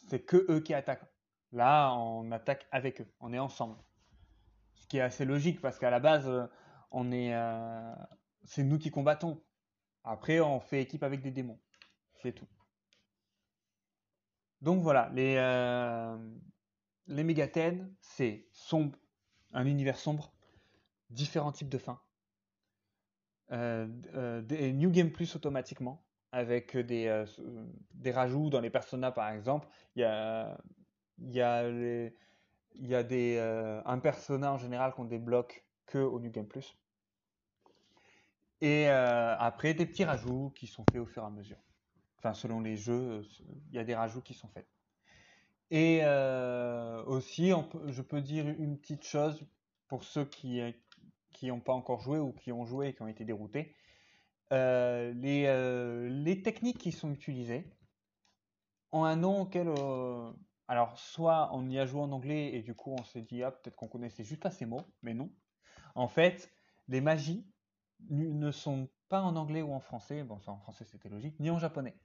[0.09, 1.11] C'est que eux qui attaquent.
[1.53, 3.09] Là, on attaque avec eux.
[3.20, 3.77] On est ensemble.
[4.74, 6.31] Ce qui est assez logique parce qu'à la base,
[6.91, 7.35] on est.
[8.45, 9.43] c'est nous qui combattons.
[10.05, 11.59] Après, on fait équipe avec des démons.
[12.22, 12.47] C'est tout.
[14.62, 16.16] Donc voilà, les, euh,
[17.07, 18.99] les mégathènes, c'est sombre,
[19.53, 20.33] un univers sombre,
[21.11, 22.01] différents types de fins.
[23.53, 27.24] Euh, euh, New Game Plus automatiquement, avec des,
[27.95, 29.68] des rajouts dans les personnages par exemple.
[29.95, 30.59] Il y a,
[31.18, 31.70] y a,
[32.74, 33.39] y a des,
[33.85, 36.77] un personnage en général qu'on débloque que au New Game Plus.
[38.61, 41.59] Et après, des petits rajouts qui sont faits au fur et à mesure
[42.18, 43.22] enfin selon les jeux,
[43.68, 44.66] il y a des rajouts qui sont faits.
[45.70, 46.03] Et
[47.07, 47.53] aussi,
[47.87, 49.47] je peux dire une petite chose
[49.89, 50.61] pour ceux qui
[51.43, 53.74] n'ont pas encore joué ou qui ont joué et qui ont été déroutés.
[54.53, 57.68] Euh, les, euh, les, techniques qui sont utilisées
[58.92, 59.68] ont un nom auquel,
[60.68, 63.51] alors soit on y a joué en anglais et du coup on s'est dit ah
[63.51, 65.30] peut-être qu'on connaissait juste pas ces mots, mais non.
[65.97, 66.53] En fait,
[66.88, 67.44] les magies
[68.11, 71.51] ne sont pas en anglais ou en français, bon ça en français c'était logique, ni
[71.51, 71.97] en japonais.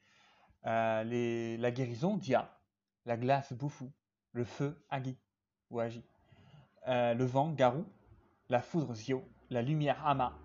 [0.65, 2.57] Euh, la guérison, Dia,
[3.05, 3.85] la glace, Bufu,
[4.31, 5.17] le feu, Agi
[5.69, 6.03] ou Agi,
[6.87, 7.83] euh, le vent, Garu,
[8.49, 10.37] la foudre, Zio, la lumière, Ama,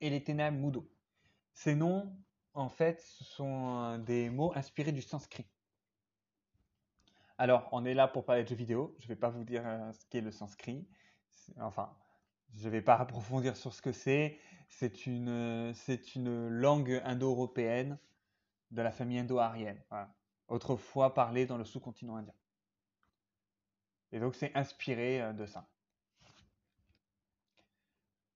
[0.00, 0.88] et les ténèbres, Mudo.
[1.52, 2.16] Ces noms,
[2.54, 5.46] en fait, ce sont euh, des mots inspirés du sanskrit.
[7.38, 8.94] Alors, on est là pour parler de jeux vidéo.
[8.98, 10.86] Je ne vais pas vous dire ce qu'est le sanskrit.
[11.58, 11.96] Enfin,
[12.54, 14.38] je ne vais pas approfondir sur ce que c'est.
[14.68, 17.98] C'est une, c'est une langue indo-européenne
[18.70, 19.82] de la famille indo-arienne.
[20.48, 22.34] Autrefois parlé dans le sous-continent indien.
[24.12, 25.68] Et donc c'est inspiré euh, de ça.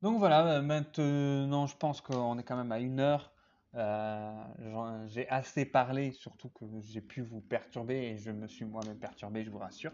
[0.05, 3.33] Donc voilà, euh, maintenant je pense qu'on est quand même à une heure.
[3.75, 8.99] Euh, j'ai assez parlé, surtout que j'ai pu vous perturber et je me suis moi-même
[8.99, 9.93] perturbé, je vous rassure.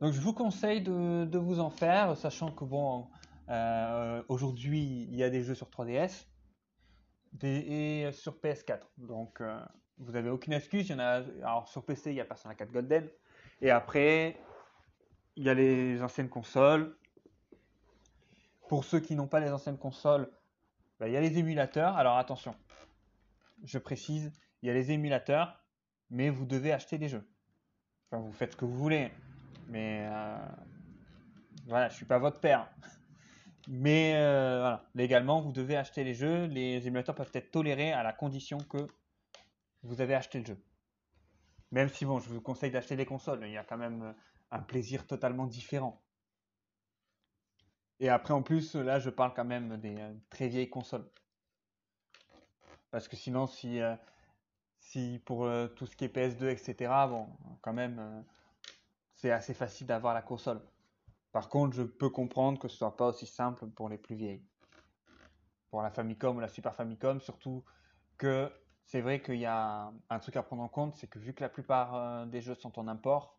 [0.00, 3.08] Donc je vous conseille de, vous en faire, sachant que bon,
[3.48, 6.26] euh, aujourd'hui il y a des jeux sur 3DS
[7.42, 8.82] et sur PS4.
[8.96, 9.42] Donc
[9.98, 10.88] vous n'avez aucune excuse.
[10.92, 13.08] Alors sur PC il y a Persona 4 Golden
[13.60, 14.36] et après
[15.34, 16.96] il y a les anciennes consoles.
[18.70, 20.30] Pour ceux qui n'ont pas les anciennes consoles,
[21.00, 21.96] bah, il y a les émulateurs.
[21.96, 22.54] Alors attention,
[23.64, 25.60] je précise, il y a les émulateurs,
[26.08, 27.28] mais vous devez acheter des jeux.
[28.12, 29.10] Vous faites ce que vous voulez.
[29.66, 30.38] Mais euh,
[31.66, 32.70] voilà, je suis pas votre père.
[33.66, 36.44] Mais euh, légalement, vous devez acheter les jeux.
[36.44, 38.86] Les émulateurs peuvent être tolérés à la condition que
[39.82, 40.64] vous avez acheté le jeu.
[41.72, 44.12] Même si, bon, je vous conseille d'acheter les consoles, il y a quand même euh,
[44.52, 46.00] un plaisir totalement différent.
[48.00, 49.94] Et après, en plus, là, je parle quand même des
[50.30, 51.08] très vieilles consoles.
[52.90, 53.78] Parce que sinon, si,
[54.78, 57.28] si pour tout ce qui est PS2, etc., bon,
[57.60, 58.24] quand même,
[59.14, 60.60] c'est assez facile d'avoir la console.
[61.32, 64.42] Par contre, je peux comprendre que ce soit pas aussi simple pour les plus vieilles.
[65.70, 67.64] Pour la Famicom ou la Super Famicom, surtout
[68.18, 68.50] que
[68.84, 71.42] c'est vrai qu'il y a un truc à prendre en compte, c'est que vu que
[71.42, 73.38] la plupart euh, des jeux sont en import,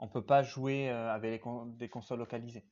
[0.00, 1.44] on peut pas jouer euh, avec
[1.76, 2.64] des consoles localisées.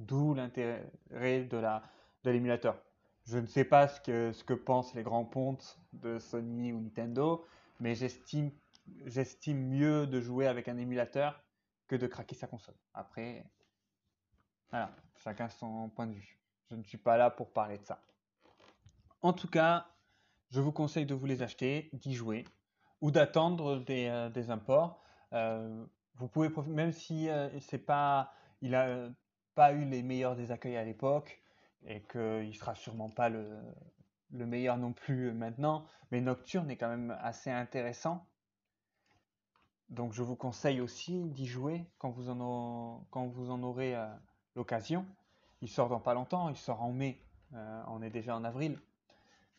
[0.00, 1.82] D'où l'intérêt de la
[2.24, 2.76] de l'émulateur.
[3.26, 6.80] Je ne sais pas ce que, ce que pensent les grands pontes de Sony ou
[6.80, 7.46] Nintendo,
[7.80, 8.50] mais j'estime
[9.06, 11.42] j'estime mieux de jouer avec un émulateur
[11.86, 12.74] que de craquer sa console.
[12.94, 13.46] Après,
[14.70, 16.38] voilà, chacun son point de vue.
[16.70, 18.02] Je ne suis pas là pour parler de ça.
[19.22, 19.86] En tout cas,
[20.50, 22.44] je vous conseille de vous les acheter, d'y jouer,
[23.00, 25.02] ou d'attendre des, euh, imports.
[25.32, 25.84] Euh,
[26.14, 29.08] vous pouvez, même si euh, c'est pas, il a
[29.54, 31.40] pas eu les meilleurs des accueils à l'époque,
[31.86, 33.58] et qu'il sera sûrement pas le,
[34.32, 38.26] le meilleur non plus maintenant, mais Nocturne est quand même assez intéressant.
[39.88, 44.06] Donc je vous conseille aussi d'y jouer quand vous en, aurez euh,
[44.54, 45.04] l'occasion.
[45.62, 47.22] Il sort dans pas longtemps, il sort en mai,
[47.54, 48.80] euh, on est déjà en avril.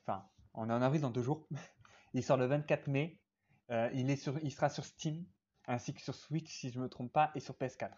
[0.03, 1.47] Enfin, on est en avril dans deux jours.
[2.13, 3.19] il sort le 24 mai.
[3.71, 5.25] Euh, il, il sera sur Steam,
[5.67, 7.91] ainsi que sur Switch si je ne me trompe pas, et sur PS4.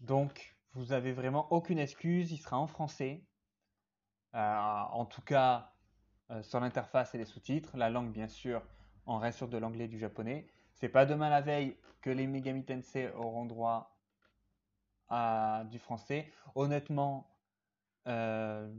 [0.00, 3.24] Donc vous avez vraiment aucune excuse, il sera en français.
[4.32, 5.72] en tout cas,
[6.42, 7.76] sur l'interface et les sous-titres.
[7.76, 8.62] La langue, bien sûr,
[9.06, 10.46] on reste sur de l'anglais et du japonais.
[10.72, 13.96] C'est pas demain la veille que les Megami Tensei auront droit
[15.08, 16.30] à du français.
[16.54, 17.30] Honnêtement,
[18.08, 18.72] euh,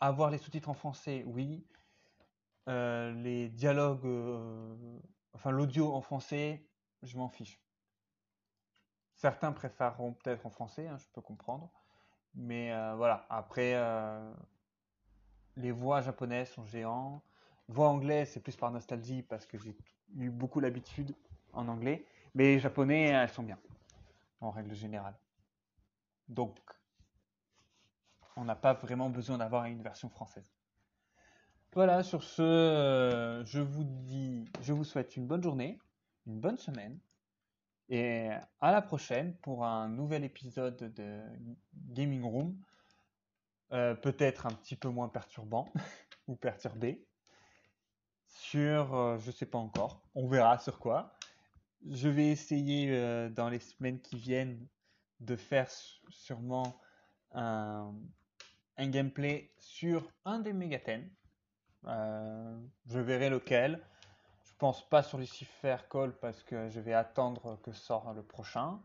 [0.00, 1.66] avoir les sous-titres en français, oui.
[2.68, 5.00] Euh, les dialogues, euh,
[5.32, 6.66] enfin l'audio en français,
[7.02, 7.63] je m'en fiche.
[9.24, 11.70] Certains préféreront peut-être en français, hein, je peux comprendre.
[12.34, 13.74] Mais voilà, après,
[15.56, 17.22] les voix japonaises sont géants.
[17.68, 19.74] Voix anglaise, c'est plus par nostalgie parce que j'ai
[20.18, 21.14] eu beaucoup l'habitude
[21.54, 22.04] en anglais,
[22.34, 23.58] mais les japonais, elles sont bien,
[24.42, 25.14] en règle générale.
[26.28, 26.60] Donc,
[28.36, 30.52] on n'a pas vraiment besoin d'avoir une version française.
[31.72, 35.78] Voilà, sur ce, euh, je vous dis, je vous souhaite une bonne journée,
[36.26, 36.98] une bonne semaine,
[37.88, 38.28] et
[38.60, 41.22] à la prochaine pour un nouvel épisode de
[41.74, 42.56] Gaming Room,
[43.72, 45.72] euh, peut-être un petit peu moins perturbant
[46.28, 47.06] ou perturbé
[48.34, 51.14] sur, euh, je sais pas encore, on verra sur quoi.
[51.88, 54.66] Je vais essayer euh, dans les semaines qui viennent
[55.20, 55.70] de faire
[56.08, 56.80] sûrement
[57.32, 57.92] un,
[58.78, 61.08] gameplay sur un des Megaten.
[61.86, 63.80] Euh, je verrai lequel.
[64.54, 68.80] Je pense pas sur Lucifer Call parce que je vais attendre que sort le prochain.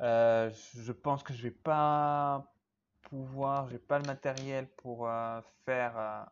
[0.00, 2.52] je pense que je vais pas
[3.02, 5.08] pouvoir, j'ai pas le matériel pour
[5.64, 6.26] faire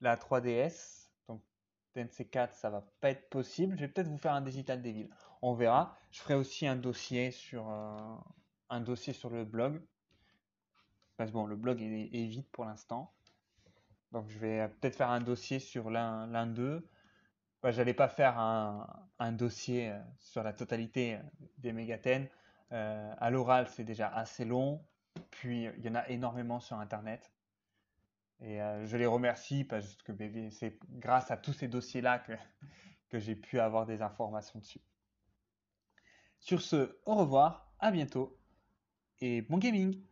[0.00, 1.08] la 3DS.
[1.96, 3.76] TNC4, ça va pas être possible.
[3.76, 5.10] Je vais peut-être vous faire un digital des villes.
[5.42, 5.96] On verra.
[6.10, 8.16] Je ferai aussi un dossier sur euh,
[8.70, 9.82] un dossier sur le blog.
[11.16, 13.12] Parce que bon, le blog est, vide pour l'instant.
[14.12, 16.88] Donc je vais peut-être faire un dossier sur l'un d'eux.
[17.70, 21.18] J'allais pas faire un, dossier euh, sur la totalité euh,
[21.58, 22.28] des mégathènes.
[22.70, 24.84] à l'oral, c'est déjà assez long.
[25.30, 27.32] Puis il y en a énormément sur Internet.
[28.40, 30.12] Et euh, je les remercie parce que
[30.50, 32.22] c'est grâce à tous ces dossiers-là
[33.08, 34.80] que j'ai pu avoir des informations dessus.
[36.40, 38.38] Sur ce, au revoir, à bientôt
[39.20, 40.02] et bon gaming